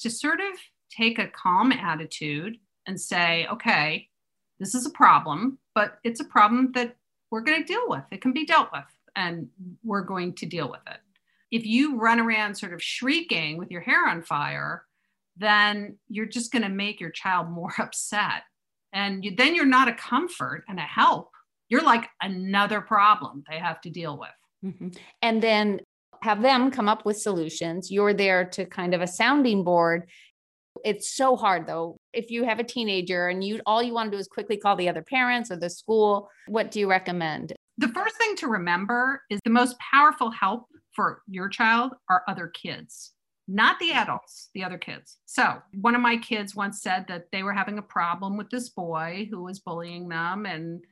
to 0.00 0.10
sort 0.10 0.40
of 0.40 0.58
take 0.90 1.18
a 1.18 1.28
calm 1.28 1.72
attitude 1.72 2.56
and 2.86 3.00
say, 3.00 3.46
okay, 3.52 4.08
this 4.58 4.74
is 4.74 4.86
a 4.86 4.90
problem, 4.90 5.58
but 5.74 5.98
it's 6.04 6.20
a 6.20 6.24
problem 6.24 6.72
that 6.72 6.96
we're 7.30 7.40
going 7.40 7.60
to 7.60 7.66
deal 7.66 7.88
with. 7.88 8.04
It 8.10 8.20
can 8.20 8.32
be 8.32 8.46
dealt 8.46 8.70
with, 8.72 8.84
and 9.16 9.48
we're 9.84 10.02
going 10.02 10.34
to 10.36 10.46
deal 10.46 10.70
with 10.70 10.80
it. 10.86 10.98
If 11.50 11.66
you 11.66 11.98
run 11.98 12.18
around 12.18 12.54
sort 12.54 12.72
of 12.72 12.82
shrieking 12.82 13.58
with 13.58 13.70
your 13.70 13.82
hair 13.82 14.08
on 14.08 14.22
fire, 14.22 14.84
then 15.36 15.98
you're 16.08 16.26
just 16.26 16.52
going 16.52 16.62
to 16.62 16.68
make 16.68 17.00
your 17.00 17.10
child 17.10 17.50
more 17.50 17.72
upset. 17.78 18.42
And 18.92 19.24
you, 19.24 19.34
then 19.36 19.54
you're 19.54 19.64
not 19.64 19.88
a 19.88 19.94
comfort 19.94 20.64
and 20.68 20.78
a 20.78 20.82
help. 20.82 21.30
You're 21.68 21.82
like 21.82 22.08
another 22.20 22.80
problem 22.80 23.44
they 23.50 23.58
have 23.58 23.80
to 23.82 23.90
deal 23.90 24.18
with. 24.18 24.72
Mm-hmm. 24.72 24.88
And 25.22 25.42
then 25.42 25.80
have 26.22 26.42
them 26.42 26.70
come 26.70 26.88
up 26.88 27.04
with 27.04 27.18
solutions. 27.18 27.90
You're 27.90 28.14
there 28.14 28.44
to 28.50 28.64
kind 28.64 28.94
of 28.94 29.00
a 29.00 29.06
sounding 29.06 29.64
board. 29.64 30.08
It's 30.84 31.14
so 31.14 31.36
hard 31.36 31.66
though. 31.66 31.96
If 32.12 32.30
you 32.30 32.44
have 32.44 32.60
a 32.60 32.64
teenager 32.64 33.28
and 33.28 33.42
you 33.42 33.60
all 33.66 33.82
you 33.82 33.92
want 33.92 34.10
to 34.10 34.16
do 34.16 34.20
is 34.20 34.28
quickly 34.28 34.56
call 34.56 34.76
the 34.76 34.88
other 34.88 35.02
parents 35.02 35.50
or 35.50 35.56
the 35.56 35.68
school, 35.68 36.30
what 36.46 36.70
do 36.70 36.80
you 36.80 36.88
recommend? 36.88 37.52
The 37.78 37.88
first 37.88 38.16
thing 38.16 38.36
to 38.36 38.48
remember 38.48 39.22
is 39.30 39.40
the 39.44 39.50
most 39.50 39.76
powerful 39.78 40.30
help 40.30 40.66
for 40.94 41.22
your 41.26 41.48
child 41.48 41.92
are 42.08 42.22
other 42.28 42.48
kids 42.48 43.12
not 43.48 43.78
the 43.80 43.92
adults, 43.92 44.50
the 44.54 44.64
other 44.64 44.78
kids. 44.78 45.18
So, 45.26 45.60
one 45.74 45.94
of 45.94 46.00
my 46.00 46.16
kids 46.16 46.54
once 46.54 46.80
said 46.80 47.06
that 47.08 47.26
they 47.32 47.42
were 47.42 47.52
having 47.52 47.78
a 47.78 47.82
problem 47.82 48.36
with 48.36 48.48
this 48.50 48.68
boy 48.70 49.28
who 49.30 49.42
was 49.42 49.58
bullying 49.58 50.08
them 50.08 50.46
and 50.46 50.82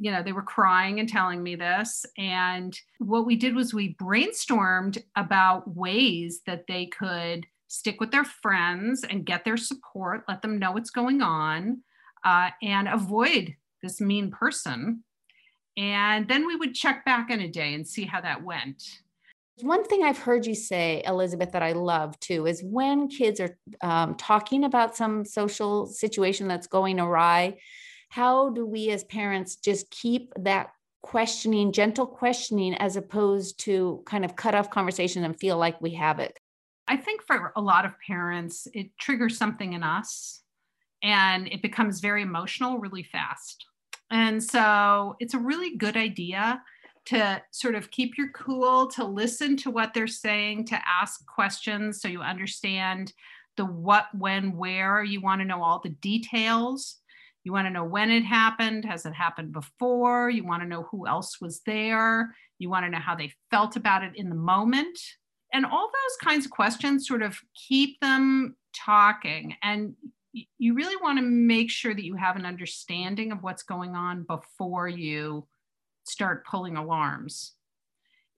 you 0.00 0.12
know, 0.12 0.22
they 0.22 0.32
were 0.32 0.42
crying 0.42 1.00
and 1.00 1.08
telling 1.08 1.42
me 1.42 1.56
this. 1.56 2.06
And 2.16 2.78
what 2.98 3.26
we 3.26 3.34
did 3.34 3.56
was 3.56 3.74
we 3.74 3.96
brainstormed 3.96 5.02
about 5.16 5.74
ways 5.74 6.40
that 6.46 6.66
they 6.68 6.86
could 6.86 7.46
stick 7.66 8.00
with 8.00 8.12
their 8.12 8.24
friends 8.24 9.04
and 9.10 9.26
get 9.26 9.44
their 9.44 9.56
support, 9.56 10.22
let 10.28 10.40
them 10.40 10.60
know 10.60 10.70
what's 10.70 10.90
going 10.90 11.20
on, 11.20 11.82
uh, 12.24 12.50
and 12.62 12.86
avoid 12.86 13.56
this 13.82 14.00
mean 14.00 14.30
person. 14.30 15.02
And 15.78 16.26
then 16.26 16.44
we 16.44 16.56
would 16.56 16.74
check 16.74 17.04
back 17.04 17.30
in 17.30 17.40
a 17.40 17.48
day 17.48 17.72
and 17.72 17.86
see 17.86 18.04
how 18.04 18.20
that 18.20 18.42
went. 18.42 18.82
One 19.60 19.84
thing 19.84 20.02
I've 20.02 20.18
heard 20.18 20.44
you 20.44 20.54
say, 20.54 21.02
Elizabeth, 21.06 21.52
that 21.52 21.62
I 21.62 21.72
love 21.72 22.18
too, 22.18 22.46
is 22.46 22.62
when 22.64 23.08
kids 23.08 23.40
are 23.40 23.56
um, 23.80 24.16
talking 24.16 24.64
about 24.64 24.96
some 24.96 25.24
social 25.24 25.86
situation 25.86 26.48
that's 26.48 26.66
going 26.66 26.98
awry, 26.98 27.58
how 28.08 28.50
do 28.50 28.66
we 28.66 28.90
as 28.90 29.04
parents 29.04 29.56
just 29.56 29.90
keep 29.90 30.32
that 30.40 30.70
questioning, 31.02 31.70
gentle 31.70 32.06
questioning, 32.06 32.74
as 32.74 32.96
opposed 32.96 33.60
to 33.60 34.02
kind 34.04 34.24
of 34.24 34.34
cut 34.34 34.56
off 34.56 34.70
conversation 34.70 35.24
and 35.24 35.38
feel 35.38 35.58
like 35.58 35.80
we 35.80 35.94
have 35.94 36.18
it? 36.18 36.38
I 36.88 36.96
think 36.96 37.22
for 37.22 37.52
a 37.54 37.60
lot 37.60 37.84
of 37.84 37.92
parents, 38.04 38.66
it 38.74 38.90
triggers 38.98 39.38
something 39.38 39.74
in 39.74 39.84
us 39.84 40.42
and 41.02 41.46
it 41.48 41.62
becomes 41.62 42.00
very 42.00 42.22
emotional 42.22 42.78
really 42.78 43.04
fast. 43.04 43.67
And 44.10 44.42
so 44.42 45.16
it's 45.20 45.34
a 45.34 45.38
really 45.38 45.76
good 45.76 45.96
idea 45.96 46.62
to 47.06 47.42
sort 47.52 47.74
of 47.74 47.90
keep 47.90 48.18
your 48.18 48.28
cool, 48.30 48.86
to 48.88 49.04
listen 49.04 49.56
to 49.56 49.70
what 49.70 49.94
they're 49.94 50.06
saying, 50.06 50.66
to 50.66 50.78
ask 50.86 51.24
questions 51.26 52.00
so 52.00 52.08
you 52.08 52.20
understand 52.20 53.12
the 53.56 53.64
what, 53.64 54.06
when, 54.14 54.56
where. 54.56 55.02
You 55.02 55.20
want 55.20 55.40
to 55.40 55.46
know 55.46 55.62
all 55.62 55.80
the 55.82 55.88
details. 55.88 56.96
You 57.44 57.52
want 57.52 57.66
to 57.66 57.70
know 57.70 57.84
when 57.84 58.10
it 58.10 58.24
happened. 58.24 58.84
Has 58.84 59.06
it 59.06 59.14
happened 59.14 59.52
before? 59.52 60.28
You 60.28 60.44
want 60.44 60.62
to 60.62 60.68
know 60.68 60.86
who 60.90 61.06
else 61.06 61.40
was 61.40 61.62
there. 61.64 62.34
You 62.58 62.68
want 62.68 62.84
to 62.84 62.90
know 62.90 62.98
how 62.98 63.14
they 63.14 63.32
felt 63.50 63.76
about 63.76 64.04
it 64.04 64.12
in 64.14 64.28
the 64.28 64.34
moment. 64.34 64.98
And 65.52 65.64
all 65.64 65.88
those 65.88 66.28
kinds 66.28 66.44
of 66.44 66.50
questions 66.50 67.08
sort 67.08 67.22
of 67.22 67.38
keep 67.68 67.98
them 68.00 68.54
talking. 68.74 69.56
And 69.62 69.94
you 70.32 70.74
really 70.74 70.96
want 70.96 71.18
to 71.18 71.24
make 71.24 71.70
sure 71.70 71.94
that 71.94 72.04
you 72.04 72.14
have 72.14 72.36
an 72.36 72.46
understanding 72.46 73.32
of 73.32 73.42
what's 73.42 73.62
going 73.62 73.94
on 73.94 74.24
before 74.24 74.88
you 74.88 75.46
start 76.04 76.46
pulling 76.46 76.76
alarms. 76.76 77.52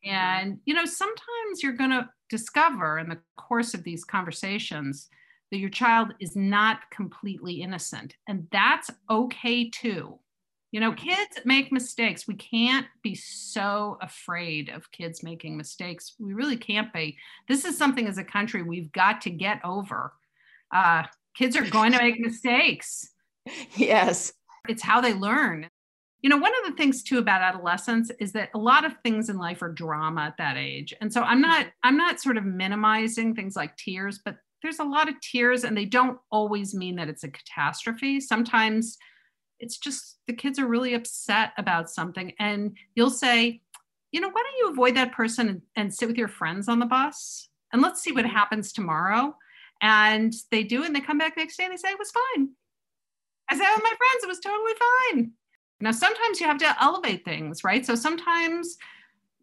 And, 0.04 0.58
you 0.64 0.74
know, 0.74 0.86
sometimes 0.86 1.62
you're 1.62 1.72
going 1.72 1.90
to 1.90 2.08
discover 2.28 2.98
in 2.98 3.08
the 3.08 3.18
course 3.36 3.74
of 3.74 3.84
these 3.84 4.04
conversations 4.04 5.08
that 5.50 5.58
your 5.58 5.70
child 5.70 6.14
is 6.20 6.36
not 6.36 6.78
completely 6.90 7.54
innocent. 7.54 8.14
And 8.28 8.46
that's 8.52 8.90
okay 9.10 9.68
too. 9.68 10.18
You 10.72 10.78
know, 10.78 10.92
kids 10.92 11.40
make 11.44 11.72
mistakes. 11.72 12.28
We 12.28 12.34
can't 12.34 12.86
be 13.02 13.16
so 13.16 13.98
afraid 14.00 14.68
of 14.68 14.92
kids 14.92 15.22
making 15.22 15.56
mistakes. 15.56 16.14
We 16.20 16.32
really 16.32 16.56
can't 16.56 16.92
be. 16.92 17.18
This 17.48 17.64
is 17.64 17.76
something 17.76 18.06
as 18.06 18.18
a 18.18 18.24
country 18.24 18.62
we've 18.62 18.92
got 18.92 19.20
to 19.22 19.30
get 19.30 19.60
over. 19.64 20.12
Uh, 20.72 21.02
kids 21.40 21.56
are 21.56 21.68
going 21.70 21.92
to 21.92 21.98
make 21.98 22.20
mistakes. 22.20 23.08
Yes. 23.74 24.32
It's 24.68 24.82
how 24.82 25.00
they 25.00 25.14
learn. 25.14 25.68
You 26.20 26.28
know, 26.28 26.36
one 26.36 26.52
of 26.54 26.70
the 26.70 26.76
things 26.76 27.02
too 27.02 27.16
about 27.16 27.40
adolescence 27.40 28.10
is 28.20 28.32
that 28.32 28.50
a 28.54 28.58
lot 28.58 28.84
of 28.84 28.92
things 29.02 29.30
in 29.30 29.38
life 29.38 29.62
are 29.62 29.72
drama 29.72 30.20
at 30.20 30.36
that 30.36 30.58
age. 30.58 30.92
And 31.00 31.10
so 31.10 31.22
I'm 31.22 31.40
not 31.40 31.68
I'm 31.82 31.96
not 31.96 32.20
sort 32.20 32.36
of 32.36 32.44
minimizing 32.44 33.34
things 33.34 33.56
like 33.56 33.74
tears, 33.78 34.20
but 34.22 34.36
there's 34.60 34.80
a 34.80 34.84
lot 34.84 35.08
of 35.08 35.18
tears 35.22 35.64
and 35.64 35.74
they 35.74 35.86
don't 35.86 36.18
always 36.30 36.74
mean 36.74 36.96
that 36.96 37.08
it's 37.08 37.24
a 37.24 37.30
catastrophe. 37.30 38.20
Sometimes 38.20 38.98
it's 39.60 39.78
just 39.78 40.18
the 40.26 40.34
kids 40.34 40.58
are 40.58 40.66
really 40.66 40.92
upset 40.92 41.52
about 41.56 41.88
something 41.88 42.34
and 42.38 42.76
you'll 42.94 43.08
say, 43.08 43.62
you 44.12 44.20
know, 44.20 44.28
why 44.28 44.42
don't 44.42 44.58
you 44.58 44.70
avoid 44.70 44.94
that 44.96 45.12
person 45.12 45.48
and, 45.48 45.62
and 45.74 45.94
sit 45.94 46.06
with 46.06 46.18
your 46.18 46.28
friends 46.28 46.68
on 46.68 46.80
the 46.80 46.86
bus 46.86 47.48
and 47.72 47.80
let's 47.80 48.02
see 48.02 48.12
what 48.12 48.26
mm-hmm. 48.26 48.36
happens 48.36 48.74
tomorrow. 48.74 49.34
And 49.80 50.32
they 50.50 50.62
do, 50.62 50.84
and 50.84 50.94
they 50.94 51.00
come 51.00 51.18
back 51.18 51.36
next 51.36 51.56
day 51.56 51.64
and 51.64 51.72
they 51.72 51.76
say 51.76 51.88
it 51.90 51.98
was 51.98 52.12
fine. 52.12 52.50
I 53.48 53.56
said 53.56 53.74
with 53.74 53.82
my 53.82 53.94
friends, 53.96 54.22
it 54.22 54.28
was 54.28 54.40
totally 54.40 54.72
fine. 55.12 55.32
Now, 55.80 55.92
sometimes 55.92 56.40
you 56.40 56.46
have 56.46 56.58
to 56.58 56.82
elevate 56.82 57.24
things, 57.24 57.64
right? 57.64 57.84
So 57.84 57.94
sometimes 57.94 58.76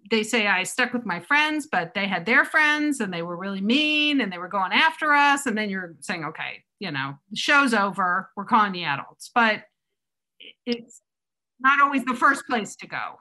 they 0.09 0.23
say 0.23 0.47
I 0.47 0.63
stuck 0.63 0.93
with 0.93 1.05
my 1.05 1.19
friends, 1.19 1.67
but 1.69 1.93
they 1.93 2.07
had 2.07 2.25
their 2.25 2.45
friends 2.45 2.99
and 2.99 3.13
they 3.13 3.23
were 3.23 3.35
really 3.35 3.61
mean 3.61 4.21
and 4.21 4.31
they 4.31 4.37
were 4.37 4.47
going 4.47 4.71
after 4.71 5.11
us. 5.13 5.45
And 5.45 5.57
then 5.57 5.69
you're 5.69 5.95
saying, 5.99 6.23
okay, 6.25 6.63
you 6.79 6.91
know, 6.91 7.15
the 7.31 7.35
show's 7.35 7.73
over. 7.73 8.29
We're 8.35 8.45
calling 8.45 8.71
the 8.71 8.83
adults. 8.83 9.31
But 9.33 9.63
it's 10.65 11.01
not 11.59 11.81
always 11.81 12.05
the 12.05 12.13
first 12.13 12.45
place 12.47 12.75
to 12.77 12.87
go. 12.87 13.19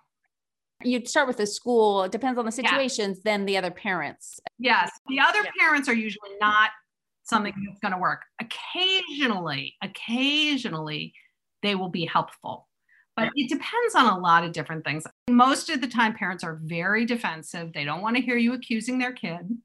You'd 0.85 1.09
start 1.09 1.26
with 1.26 1.38
the 1.38 1.46
school, 1.46 2.05
it 2.05 2.12
depends 2.12 2.38
on 2.38 2.44
the 2.44 2.52
situations, 2.52 3.16
yeah. 3.24 3.33
then 3.33 3.46
the 3.46 3.57
other 3.57 3.70
parents. 3.70 4.38
Yes. 4.59 4.90
The 5.09 5.20
other 5.20 5.42
yeah. 5.42 5.50
parents 5.59 5.88
are 5.88 5.94
usually 5.94 6.33
not 6.38 6.70
something 7.29 7.53
mm-hmm. 7.53 7.67
that's 7.67 7.81
going 7.81 7.93
to 7.93 7.99
work. 7.99 8.23
Occasionally, 8.41 9.75
occasionally, 9.83 11.12
they 11.62 11.75
will 11.75 11.89
be 11.89 12.07
helpful 12.07 12.69
but 13.17 13.31
it 13.35 13.49
depends 13.49 13.95
on 13.95 14.07
a 14.07 14.19
lot 14.19 14.45
of 14.45 14.53
different 14.53 14.85
things. 14.85 15.05
Most 15.31 15.71
of 15.71 15.81
the 15.81 15.87
time, 15.87 16.15
parents 16.15 16.45
are 16.45 16.61
very 16.62 17.07
defensive. 17.07 17.73
They 17.73 17.85
don't 17.85 18.03
want 18.03 18.17
to 18.17 18.23
hear 18.23 18.37
you 18.37 18.53
accusing 18.53 18.99
their 18.99 19.12
kid. 19.12 19.57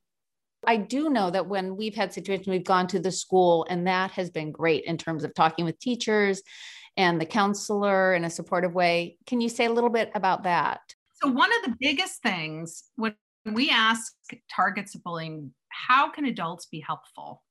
I 0.66 0.78
do 0.78 1.10
know 1.10 1.30
that 1.32 1.48
when 1.48 1.76
we've 1.76 1.96
had 1.96 2.14
situations, 2.14 2.48
we've 2.48 2.64
gone 2.64 2.88
to 2.88 3.00
the 3.00 3.12
school, 3.12 3.66
and 3.70 3.86
that 3.88 4.12
has 4.12 4.30
been 4.30 4.52
great 4.52 4.86
in 4.86 4.98
terms 4.98 5.24
of 5.24 5.34
talking 5.34 5.66
with 5.66 5.80
teachers 5.80 6.42
and 6.96 7.20
the 7.20 7.26
counselor 7.26 8.14
in 8.14 8.24
a 8.24 8.30
supportive 8.30 8.74
way. 8.74 9.18
Can 9.26 9.42
you 9.42 9.50
say 9.50 9.66
a 9.66 9.72
little 9.72 9.90
bit 9.90 10.12
about 10.16 10.44
that? 10.44 10.80
So, 11.22 11.30
one 11.30 11.50
of 11.52 11.72
the 11.72 11.76
biggest 11.80 12.22
things 12.22 12.84
when 12.96 13.16
we 13.46 13.70
ask 13.70 14.14
targets 14.56 14.96
of 14.96 15.04
bullying, 15.04 15.54
how 15.70 16.10
can 16.10 16.26
adults 16.26 16.68
be 16.68 16.80
helpful? 16.80 17.42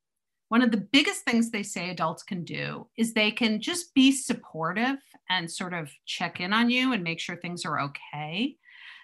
One 0.50 0.62
of 0.62 0.72
the 0.72 0.88
biggest 0.92 1.22
things 1.22 1.48
they 1.48 1.62
say 1.62 1.90
adults 1.90 2.24
can 2.24 2.42
do 2.42 2.88
is 2.96 3.14
they 3.14 3.30
can 3.30 3.60
just 3.60 3.94
be 3.94 4.10
supportive 4.10 4.96
and 5.30 5.48
sort 5.48 5.72
of 5.72 5.88
check 6.06 6.40
in 6.40 6.52
on 6.52 6.68
you 6.68 6.92
and 6.92 7.04
make 7.04 7.20
sure 7.20 7.36
things 7.36 7.64
are 7.64 7.80
okay. 7.80 8.56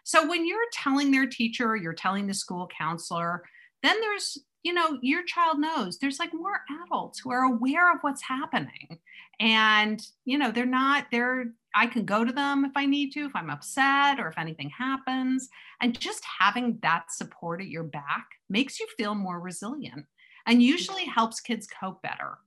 So 0.03 0.29
when 0.29 0.45
you're 0.45 0.59
telling 0.73 1.13
their 1.13 1.29
teacher, 1.29 1.77
you're 1.77 1.93
telling 1.93 2.27
the 2.27 2.35
school 2.35 2.69
counselor, 2.77 3.45
then 3.85 3.95
there's, 4.01 4.39
you 4.65 4.75
know, 4.75 4.99
your 5.03 5.23
child 5.23 5.61
knows 5.61 5.99
there's 5.99 6.19
like 6.19 6.35
more 6.35 6.63
adults 6.85 7.21
who 7.21 7.31
are 7.31 7.45
aware 7.45 7.93
of 7.93 8.01
what's 8.01 8.23
happening. 8.23 8.99
And, 9.39 10.05
you 10.25 10.39
know, 10.39 10.51
they're 10.51 10.67
not, 10.67 11.07
they're 11.13 11.53
I 11.77 11.87
can 11.87 12.07
go 12.07 12.25
to 12.25 12.33
them 12.33 12.65
if 12.65 12.73
I 12.75 12.87
need 12.87 13.13
to, 13.13 13.27
if 13.27 13.37
I'm 13.37 13.51
upset 13.51 14.19
or 14.19 14.27
if 14.27 14.39
anything 14.39 14.71
happens. 14.71 15.49
And 15.81 15.97
just 16.01 16.25
having 16.41 16.79
that 16.83 17.13
support 17.13 17.61
at 17.61 17.69
your 17.69 17.85
back 17.85 18.27
makes 18.49 18.81
you 18.81 18.89
feel 18.97 19.15
more 19.15 19.39
resilient 19.39 20.07
and 20.47 20.63
usually 20.63 21.05
helps 21.05 21.41
kids 21.41 21.67
cope 21.67 22.01
better. 22.03 22.39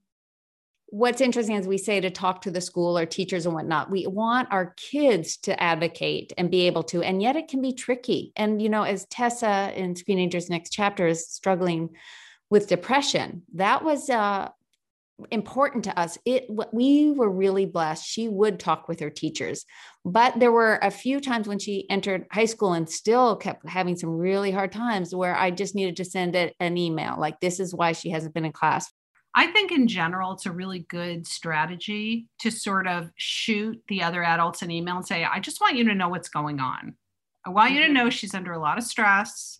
What's 0.91 1.21
interesting 1.21 1.55
is 1.55 1.67
we 1.67 1.77
say 1.77 2.01
to 2.01 2.09
talk 2.09 2.41
to 2.41 2.51
the 2.51 2.61
school 2.61 2.97
or 2.97 3.05
teachers 3.05 3.45
and 3.45 3.53
whatnot. 3.53 3.91
We 3.91 4.07
want 4.07 4.51
our 4.51 4.73
kids 4.75 5.37
to 5.37 5.61
advocate 5.61 6.33
and 6.35 6.49
be 6.49 6.61
able 6.65 6.81
to, 6.83 7.03
and 7.03 7.21
yet 7.21 7.35
it 7.35 7.47
can 7.47 7.61
be 7.61 7.73
tricky. 7.73 8.31
And, 8.35 8.59
you 8.59 8.69
know, 8.69 8.81
as 8.83 9.05
Tessa 9.05 9.71
in 9.75 9.93
Screenagers 9.93 10.49
Next 10.49 10.71
Chapter 10.71 11.05
is 11.05 11.27
struggling 11.27 11.89
with 12.49 12.67
depression, 12.67 13.43
that 13.53 13.83
was 13.83 14.09
uh, 14.09 14.49
important 15.31 15.83
to 15.85 15.99
us. 15.99 16.17
It 16.25 16.47
we 16.71 17.11
were 17.11 17.29
really 17.29 17.65
blessed. 17.65 18.05
She 18.05 18.27
would 18.27 18.59
talk 18.59 18.87
with 18.87 18.99
her 18.99 19.09
teachers. 19.09 19.65
But 20.05 20.39
there 20.39 20.51
were 20.51 20.79
a 20.81 20.91
few 20.91 21.19
times 21.19 21.47
when 21.47 21.59
she 21.59 21.89
entered 21.89 22.25
high 22.31 22.45
school 22.45 22.73
and 22.73 22.89
still 22.89 23.35
kept 23.35 23.67
having 23.67 23.97
some 23.97 24.11
really 24.11 24.51
hard 24.51 24.71
times 24.71 25.13
where 25.13 25.35
i 25.35 25.51
just 25.51 25.75
needed 25.75 25.97
to 25.97 26.05
send 26.05 26.35
it 26.35 26.55
an 26.59 26.77
email 26.77 27.15
like 27.19 27.39
this 27.41 27.59
is 27.59 27.75
why 27.75 27.91
she 27.91 28.09
hasn't 28.09 28.33
been 28.33 28.45
in 28.45 28.51
class. 28.51 28.91
I 29.35 29.47
think 29.47 29.71
in 29.71 29.87
general 29.87 30.31
it's 30.33 30.47
a 30.47 30.51
really 30.51 30.79
good 30.79 31.27
strategy 31.27 32.27
to 32.39 32.49
sort 32.49 32.87
of 32.87 33.11
shoot 33.15 33.81
the 33.87 34.01
other 34.01 34.23
adults 34.23 34.61
an 34.61 34.71
email 34.71 34.97
and 34.97 35.05
say 35.05 35.23
i 35.23 35.39
just 35.39 35.61
want 35.61 35.75
you 35.75 35.85
to 35.85 35.95
know 35.95 36.09
what's 36.09 36.29
going 36.29 36.59
on. 36.59 36.95
I 37.45 37.51
want 37.51 37.73
you 37.73 37.79
to 37.79 37.85
mm-hmm. 37.85 37.93
know 37.93 38.09
she's 38.09 38.33
under 38.33 38.53
a 38.53 38.59
lot 38.59 38.77
of 38.77 38.83
stress 38.83 39.59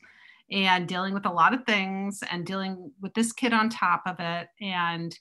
and 0.51 0.87
dealing 0.87 1.13
with 1.13 1.25
a 1.25 1.31
lot 1.31 1.53
of 1.53 1.63
things 1.65 2.23
and 2.29 2.45
dealing 2.45 2.91
with 3.01 3.13
this 3.13 3.31
kid 3.31 3.53
on 3.53 3.69
top 3.69 4.03
of 4.05 4.15
it. 4.19 4.47
And 4.61 5.17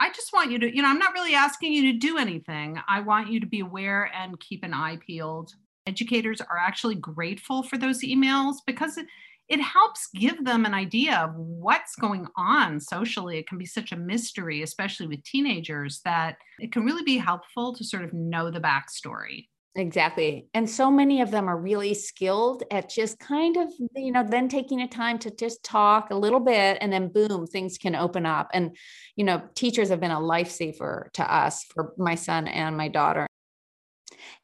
I 0.00 0.10
just 0.10 0.32
want 0.32 0.50
you 0.50 0.58
to, 0.58 0.74
you 0.74 0.82
know, 0.82 0.88
I'm 0.88 0.98
not 0.98 1.14
really 1.14 1.34
asking 1.34 1.72
you 1.72 1.92
to 1.92 1.98
do 1.98 2.18
anything. 2.18 2.78
I 2.88 3.00
want 3.00 3.30
you 3.30 3.40
to 3.40 3.46
be 3.46 3.60
aware 3.60 4.10
and 4.14 4.38
keep 4.40 4.62
an 4.62 4.74
eye 4.74 4.98
peeled. 5.06 5.54
Educators 5.86 6.40
are 6.40 6.58
actually 6.58 6.96
grateful 6.96 7.62
for 7.62 7.78
those 7.78 8.02
emails 8.02 8.56
because 8.66 8.98
it, 8.98 9.06
it 9.48 9.60
helps 9.60 10.08
give 10.14 10.44
them 10.44 10.66
an 10.66 10.74
idea 10.74 11.16
of 11.16 11.34
what's 11.36 11.94
going 11.94 12.26
on 12.36 12.80
socially. 12.80 13.38
It 13.38 13.48
can 13.48 13.58
be 13.58 13.66
such 13.66 13.92
a 13.92 13.96
mystery, 13.96 14.62
especially 14.62 15.06
with 15.06 15.22
teenagers, 15.22 16.00
that 16.04 16.36
it 16.58 16.72
can 16.72 16.84
really 16.84 17.04
be 17.04 17.16
helpful 17.16 17.74
to 17.74 17.84
sort 17.84 18.04
of 18.04 18.12
know 18.12 18.50
the 18.50 18.60
backstory. 18.60 19.46
Exactly. 19.76 20.48
And 20.54 20.68
so 20.68 20.90
many 20.90 21.20
of 21.20 21.30
them 21.30 21.48
are 21.48 21.56
really 21.56 21.92
skilled 21.92 22.62
at 22.70 22.88
just 22.88 23.18
kind 23.18 23.58
of, 23.58 23.70
you 23.94 24.10
know, 24.10 24.24
then 24.26 24.48
taking 24.48 24.80
a 24.80 24.88
time 24.88 25.18
to 25.18 25.30
just 25.30 25.62
talk 25.62 26.10
a 26.10 26.14
little 26.14 26.40
bit 26.40 26.78
and 26.80 26.90
then 26.90 27.08
boom, 27.08 27.46
things 27.46 27.76
can 27.76 27.94
open 27.94 28.24
up. 28.24 28.48
And, 28.54 28.74
you 29.16 29.24
know, 29.24 29.42
teachers 29.54 29.90
have 29.90 30.00
been 30.00 30.10
a 30.10 30.18
lifesaver 30.18 31.12
to 31.12 31.34
us 31.34 31.64
for 31.64 31.92
my 31.98 32.14
son 32.14 32.48
and 32.48 32.74
my 32.74 32.88
daughter. 32.88 33.26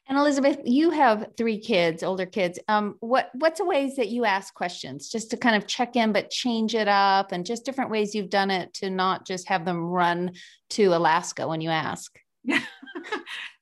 And 0.07 0.17
Elizabeth, 0.19 0.59
you 0.65 0.91
have 0.91 1.29
three 1.35 1.57
kids, 1.57 2.03
older 2.03 2.27
kids. 2.27 2.59
Um, 2.67 2.97
what 2.99 3.31
what's 3.33 3.59
the 3.59 3.65
ways 3.65 3.95
that 3.95 4.09
you 4.09 4.25
ask 4.25 4.53
questions 4.53 5.09
just 5.09 5.31
to 5.31 5.37
kind 5.37 5.55
of 5.55 5.65
check 5.65 5.95
in, 5.95 6.11
but 6.11 6.29
change 6.29 6.75
it 6.75 6.89
up, 6.89 7.31
and 7.31 7.45
just 7.45 7.65
different 7.65 7.89
ways 7.89 8.13
you've 8.13 8.29
done 8.29 8.51
it 8.51 8.73
to 8.75 8.89
not 8.89 9.25
just 9.25 9.47
have 9.47 9.63
them 9.65 9.81
run 9.85 10.33
to 10.71 10.87
Alaska 10.93 11.47
when 11.47 11.61
you 11.61 11.69
ask? 11.69 12.19
so 12.49 12.59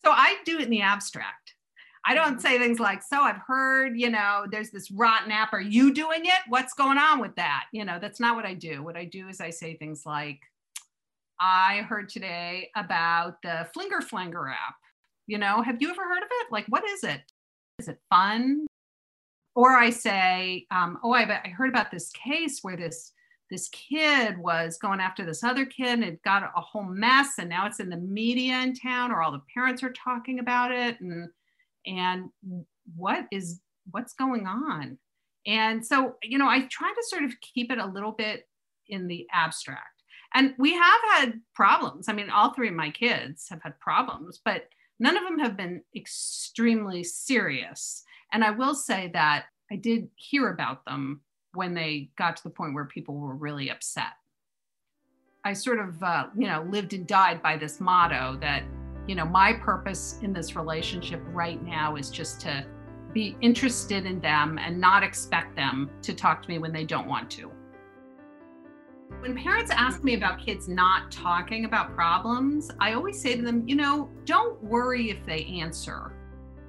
I 0.05 0.37
do 0.43 0.57
it 0.57 0.63
in 0.63 0.69
the 0.71 0.81
abstract. 0.81 1.40
I 2.05 2.15
don't 2.15 2.41
say 2.41 2.57
things 2.57 2.79
like, 2.79 3.03
so 3.03 3.21
I've 3.21 3.41
heard, 3.45 3.99
you 3.99 4.09
know, 4.09 4.45
there's 4.51 4.71
this 4.71 4.89
rotten 4.89 5.31
app. 5.31 5.53
Are 5.53 5.61
you 5.61 5.93
doing 5.93 6.25
it? 6.25 6.39
What's 6.47 6.73
going 6.73 6.97
on 6.97 7.19
with 7.19 7.35
that? 7.35 7.65
You 7.71 7.85
know, 7.85 7.99
that's 7.99 8.19
not 8.19 8.35
what 8.35 8.45
I 8.45 8.55
do. 8.55 8.81
What 8.83 8.97
I 8.97 9.05
do 9.05 9.27
is 9.27 9.39
I 9.39 9.51
say 9.51 9.75
things 9.75 10.03
like, 10.05 10.39
I 11.39 11.85
heard 11.89 12.09
today 12.09 12.69
about 12.75 13.41
the 13.43 13.67
Flinger 13.73 14.01
Flanger 14.01 14.49
app. 14.49 14.75
You 15.27 15.37
know, 15.37 15.61
have 15.61 15.81
you 15.81 15.89
ever 15.89 16.03
heard 16.03 16.23
of 16.23 16.29
it? 16.29 16.51
Like, 16.51 16.65
what 16.69 16.83
is 16.87 17.03
it? 17.03 17.21
Is 17.79 17.87
it 17.87 17.99
fun? 18.09 18.65
Or 19.55 19.77
I 19.77 19.89
say, 19.89 20.65
um, 20.71 20.97
oh, 21.03 21.13
I, 21.13 21.41
I 21.43 21.49
heard 21.49 21.69
about 21.69 21.91
this 21.91 22.09
case 22.11 22.59
where 22.61 22.77
this 22.77 23.11
this 23.49 23.67
kid 23.69 24.37
was 24.37 24.77
going 24.77 25.01
after 25.01 25.25
this 25.25 25.43
other 25.43 25.65
kid 25.65 25.89
and 25.89 26.05
it 26.05 26.23
got 26.23 26.41
a 26.41 26.61
whole 26.61 26.85
mess 26.85 27.33
and 27.37 27.49
now 27.49 27.67
it's 27.67 27.81
in 27.81 27.89
the 27.89 27.97
media 27.97 28.57
in 28.61 28.73
town 28.73 29.11
or 29.11 29.21
all 29.21 29.31
the 29.33 29.41
parents 29.53 29.83
are 29.83 29.91
talking 29.91 30.39
about 30.39 30.71
it 30.71 30.99
and 31.01 31.27
and 31.85 32.29
what 32.95 33.25
is 33.31 33.61
what's 33.89 34.13
going 34.13 34.47
on? 34.47 34.97
And 35.45 35.85
so 35.85 36.15
you 36.21 36.37
know 36.37 36.47
i 36.47 36.61
try 36.61 36.89
to 36.89 37.07
sort 37.07 37.23
of 37.23 37.33
keep 37.41 37.71
it 37.71 37.79
a 37.79 37.85
little 37.85 38.11
bit 38.11 38.47
in 38.87 39.07
the 39.07 39.27
abstract. 39.33 40.03
And 40.33 40.53
we 40.57 40.73
have 40.73 41.01
had 41.11 41.41
problems. 41.55 42.07
I 42.07 42.13
mean 42.13 42.29
all 42.29 42.53
three 42.53 42.69
of 42.69 42.75
my 42.75 42.91
kids 42.91 43.47
have 43.49 43.61
had 43.63 43.79
problems 43.79 44.39
but 44.43 44.69
none 44.99 45.17
of 45.17 45.23
them 45.23 45.39
have 45.39 45.57
been 45.57 45.81
extremely 45.95 47.03
serious. 47.03 48.03
And 48.33 48.43
i 48.43 48.51
will 48.51 48.75
say 48.75 49.09
that 49.13 49.45
i 49.71 49.75
did 49.75 50.09
hear 50.15 50.49
about 50.49 50.85
them 50.85 51.21
when 51.53 51.73
they 51.73 52.09
got 52.17 52.37
to 52.37 52.43
the 52.43 52.49
point 52.49 52.73
where 52.73 52.85
people 52.85 53.15
were 53.15 53.35
really 53.35 53.69
upset. 53.69 54.13
I 55.43 55.53
sort 55.53 55.79
of 55.79 56.01
uh, 56.03 56.27
you 56.37 56.47
know 56.47 56.65
lived 56.69 56.93
and 56.93 57.07
died 57.07 57.41
by 57.41 57.57
this 57.57 57.79
motto 57.79 58.37
that 58.41 58.63
you 59.07 59.15
know, 59.15 59.25
my 59.25 59.53
purpose 59.53 60.19
in 60.21 60.33
this 60.33 60.55
relationship 60.55 61.21
right 61.27 61.61
now 61.63 61.95
is 61.95 62.09
just 62.09 62.41
to 62.41 62.65
be 63.13 63.35
interested 63.41 64.05
in 64.05 64.19
them 64.19 64.57
and 64.57 64.79
not 64.79 65.03
expect 65.03 65.55
them 65.55 65.89
to 66.01 66.13
talk 66.13 66.41
to 66.43 66.49
me 66.49 66.59
when 66.59 66.71
they 66.71 66.85
don't 66.85 67.07
want 67.07 67.29
to. 67.31 67.51
When 69.19 69.35
parents 69.35 69.69
ask 69.71 70.03
me 70.03 70.15
about 70.15 70.39
kids 70.39 70.67
not 70.67 71.11
talking 71.11 71.65
about 71.65 71.93
problems, 71.93 72.71
I 72.79 72.93
always 72.93 73.21
say 73.21 73.35
to 73.35 73.41
them, 73.41 73.67
you 73.67 73.75
know, 73.75 74.09
don't 74.25 74.61
worry 74.63 75.11
if 75.11 75.23
they 75.25 75.45
answer. 75.61 76.13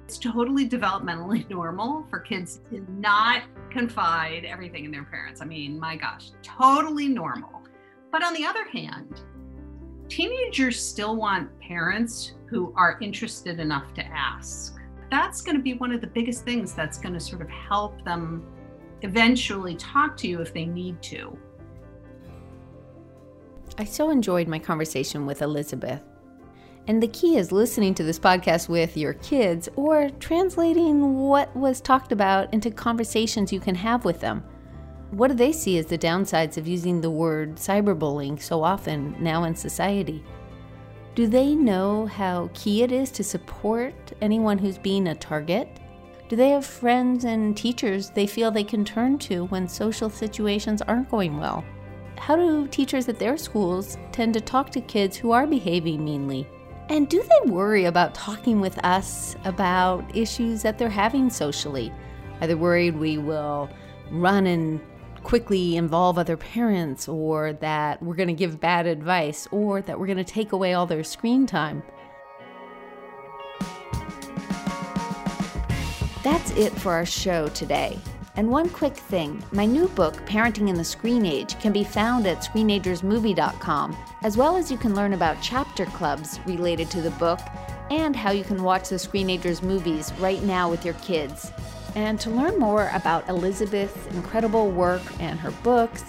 It's 0.05 0.17
totally 0.17 0.67
developmentally 0.67 1.49
normal 1.49 2.05
for 2.09 2.19
kids 2.19 2.59
to 2.69 2.85
not 2.91 3.43
confide 3.71 4.45
everything 4.45 4.85
in 4.85 4.91
their 4.91 5.05
parents. 5.05 5.41
I 5.41 5.45
mean, 5.45 5.79
my 5.79 5.95
gosh, 5.95 6.31
totally 6.43 7.07
normal. 7.07 7.63
But 8.11 8.23
on 8.23 8.33
the 8.33 8.45
other 8.45 8.65
hand, 8.65 9.21
teenagers 10.09 10.79
still 10.79 11.15
want 11.15 11.49
parents 11.59 12.33
who 12.45 12.73
are 12.75 12.97
interested 13.01 13.59
enough 13.59 13.93
to 13.95 14.05
ask. 14.05 14.75
That's 15.09 15.41
going 15.41 15.57
to 15.57 15.61
be 15.61 15.73
one 15.73 15.91
of 15.91 16.01
the 16.01 16.07
biggest 16.07 16.43
things 16.43 16.73
that's 16.73 16.97
going 16.97 17.13
to 17.13 17.19
sort 17.19 17.41
of 17.41 17.49
help 17.49 18.03
them 18.03 18.45
eventually 19.01 19.75
talk 19.75 20.17
to 20.17 20.27
you 20.27 20.41
if 20.41 20.53
they 20.53 20.65
need 20.65 21.01
to. 21.03 21.37
I 23.77 23.85
so 23.85 24.09
enjoyed 24.09 24.47
my 24.47 24.59
conversation 24.59 25.25
with 25.25 25.41
Elizabeth. 25.41 26.01
And 26.87 27.01
the 27.01 27.07
key 27.07 27.37
is 27.37 27.51
listening 27.51 27.95
to 27.95 28.03
this 28.03 28.19
podcast 28.19 28.67
with 28.67 28.97
your 28.97 29.13
kids 29.15 29.69
or 29.75 30.09
translating 30.19 31.17
what 31.17 31.55
was 31.55 31.79
talked 31.79 32.11
about 32.11 32.53
into 32.53 32.69
conversations 32.69 33.53
you 33.53 33.59
can 33.59 33.75
have 33.75 34.03
with 34.03 34.19
them. 34.19 34.43
What 35.13 35.27
do 35.27 35.35
they 35.35 35.51
see 35.51 35.77
as 35.77 35.85
the 35.85 35.97
downsides 35.97 36.57
of 36.57 36.67
using 36.67 36.99
the 36.99 37.11
word 37.11 37.57
cyberbullying 37.57 38.41
so 38.41 38.63
often 38.63 39.15
now 39.19 39.43
in 39.43 39.53
society? 39.53 40.23
Do 41.13 41.27
they 41.27 41.53
know 41.53 42.07
how 42.07 42.49
key 42.55 42.81
it 42.81 42.91
is 42.91 43.11
to 43.11 43.23
support 43.23 43.93
anyone 44.21 44.57
who's 44.57 44.79
being 44.79 45.09
a 45.09 45.13
target? 45.13 45.79
Do 46.29 46.35
they 46.35 46.49
have 46.49 46.65
friends 46.65 47.25
and 47.25 47.55
teachers 47.55 48.09
they 48.09 48.25
feel 48.25 48.49
they 48.49 48.63
can 48.63 48.83
turn 48.83 49.19
to 49.19 49.45
when 49.45 49.67
social 49.67 50.09
situations 50.09 50.81
aren't 50.81 51.11
going 51.11 51.37
well? 51.37 51.63
How 52.17 52.35
do 52.35 52.67
teachers 52.67 53.07
at 53.07 53.19
their 53.19 53.37
schools 53.37 53.99
tend 54.11 54.33
to 54.33 54.41
talk 54.41 54.71
to 54.71 54.81
kids 54.81 55.15
who 55.15 55.31
are 55.31 55.45
behaving 55.45 56.03
meanly? 56.03 56.47
And 56.89 57.07
do 57.07 57.21
they 57.21 57.51
worry 57.51 57.85
about 57.85 58.15
talking 58.15 58.59
with 58.59 58.83
us 58.83 59.35
about 59.45 60.17
issues 60.17 60.63
that 60.63 60.79
they're 60.79 60.89
having 60.89 61.29
socially? 61.29 61.93
Are 62.41 62.47
they 62.47 62.55
worried 62.55 62.97
we 62.97 63.19
will 63.19 63.69
run 64.09 64.47
and 64.47 64.81
quickly 65.23 65.77
involve 65.77 66.17
other 66.17 66.37
parents, 66.37 67.07
or 67.07 67.53
that 67.53 68.01
we're 68.01 68.15
going 68.15 68.27
to 68.27 68.33
give 68.33 68.59
bad 68.59 68.85
advice, 68.85 69.47
or 69.51 69.81
that 69.81 69.99
we're 69.99 70.05
going 70.05 70.17
to 70.17 70.23
take 70.23 70.51
away 70.51 70.73
all 70.73 70.85
their 70.85 71.03
screen 71.03 71.45
time. 71.45 71.81
That's 76.23 76.51
it 76.51 76.71
for 76.73 76.93
our 76.93 77.05
show 77.05 77.47
today. 77.49 77.99
And 78.35 78.49
one 78.49 78.69
quick 78.69 78.95
thing 78.95 79.43
my 79.51 79.65
new 79.65 79.87
book, 79.89 80.15
Parenting 80.25 80.69
in 80.69 80.75
the 80.75 80.83
Screen 80.83 81.25
Age, 81.25 81.59
can 81.59 81.71
be 81.71 81.83
found 81.83 82.25
at 82.25 82.39
screenagersmovie.com, 82.43 83.97
as 84.23 84.37
well 84.37 84.57
as 84.57 84.71
you 84.71 84.77
can 84.77 84.95
learn 84.95 85.13
about 85.13 85.37
chapter 85.41 85.85
clubs 85.85 86.39
related 86.45 86.89
to 86.91 87.01
the 87.01 87.11
book 87.11 87.39
and 87.91 88.15
how 88.15 88.31
you 88.31 88.43
can 88.43 88.63
watch 88.63 88.89
the 88.89 88.95
Screenagers 88.95 89.61
movies 89.61 90.11
right 90.19 90.41
now 90.43 90.69
with 90.69 90.83
your 90.83 90.95
kids. 90.95 91.51
And 91.95 92.19
to 92.21 92.29
learn 92.29 92.59
more 92.59 92.89
about 92.93 93.27
Elizabeth's 93.29 94.07
incredible 94.15 94.71
work 94.71 95.01
and 95.19 95.39
her 95.39 95.51
books, 95.63 96.03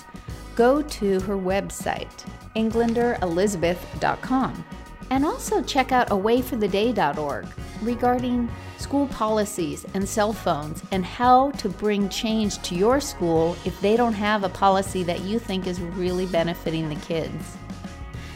go 0.57 0.83
to 0.83 1.20
her 1.20 1.37
website, 1.37 2.25
englanderelizabeth.com. 2.57 4.64
And 5.11 5.27
also 5.27 5.62
check 5.62 5.92
out 5.92 6.09
awayfortheday.org 6.09 7.47
regarding 7.83 8.51
school 8.79 9.07
policies 9.09 9.85
and 9.94 10.09
cell 10.09 10.33
phones 10.33 10.83
and 10.92 11.05
how 11.05 11.51
to 11.53 11.68
bring 11.68 12.09
change 12.09 12.61
to 12.62 12.75
your 12.75 13.01
school 13.01 13.57
if 13.64 13.79
they 13.81 13.97
don't 13.97 14.14
have 14.14 14.44
a 14.44 14.49
policy 14.49 15.03
that 15.03 15.20
you 15.20 15.38
think 15.38 15.66
is 15.66 15.81
really 15.81 16.27
benefiting 16.27 16.88
the 16.88 16.97
kids. 16.97 17.57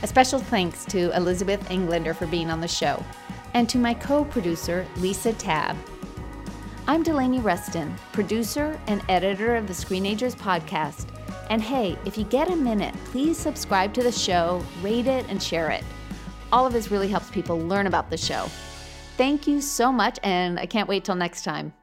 A 0.02 0.06
special 0.06 0.38
thanks 0.38 0.84
to 0.86 1.14
Elizabeth 1.16 1.70
Englander 1.70 2.14
for 2.14 2.26
being 2.26 2.50
on 2.50 2.60
the 2.60 2.68
show. 2.68 3.02
and 3.54 3.66
to 3.66 3.78
my 3.78 3.94
co 3.94 4.26
producer, 4.26 4.86
Lisa 4.98 5.32
Tabb. 5.32 5.74
I'm 6.88 7.02
Delaney 7.02 7.40
Ruston, 7.40 7.94
producer 8.14 8.80
and 8.86 9.02
editor 9.10 9.56
of 9.56 9.66
the 9.66 9.74
Screenagers 9.74 10.34
podcast. 10.34 11.08
And 11.50 11.60
hey, 11.60 11.98
if 12.06 12.16
you 12.16 12.24
get 12.24 12.50
a 12.50 12.56
minute, 12.56 12.94
please 13.04 13.36
subscribe 13.36 13.92
to 13.92 14.02
the 14.02 14.10
show, 14.10 14.64
rate 14.80 15.06
it, 15.06 15.26
and 15.28 15.42
share 15.42 15.68
it. 15.68 15.84
All 16.50 16.66
of 16.66 16.72
this 16.72 16.90
really 16.90 17.08
helps 17.08 17.30
people 17.30 17.58
learn 17.58 17.86
about 17.86 18.08
the 18.08 18.16
show. 18.16 18.46
Thank 19.18 19.46
you 19.46 19.60
so 19.60 19.92
much, 19.92 20.18
and 20.22 20.58
I 20.58 20.64
can't 20.64 20.88
wait 20.88 21.04
till 21.04 21.14
next 21.14 21.42
time. 21.42 21.74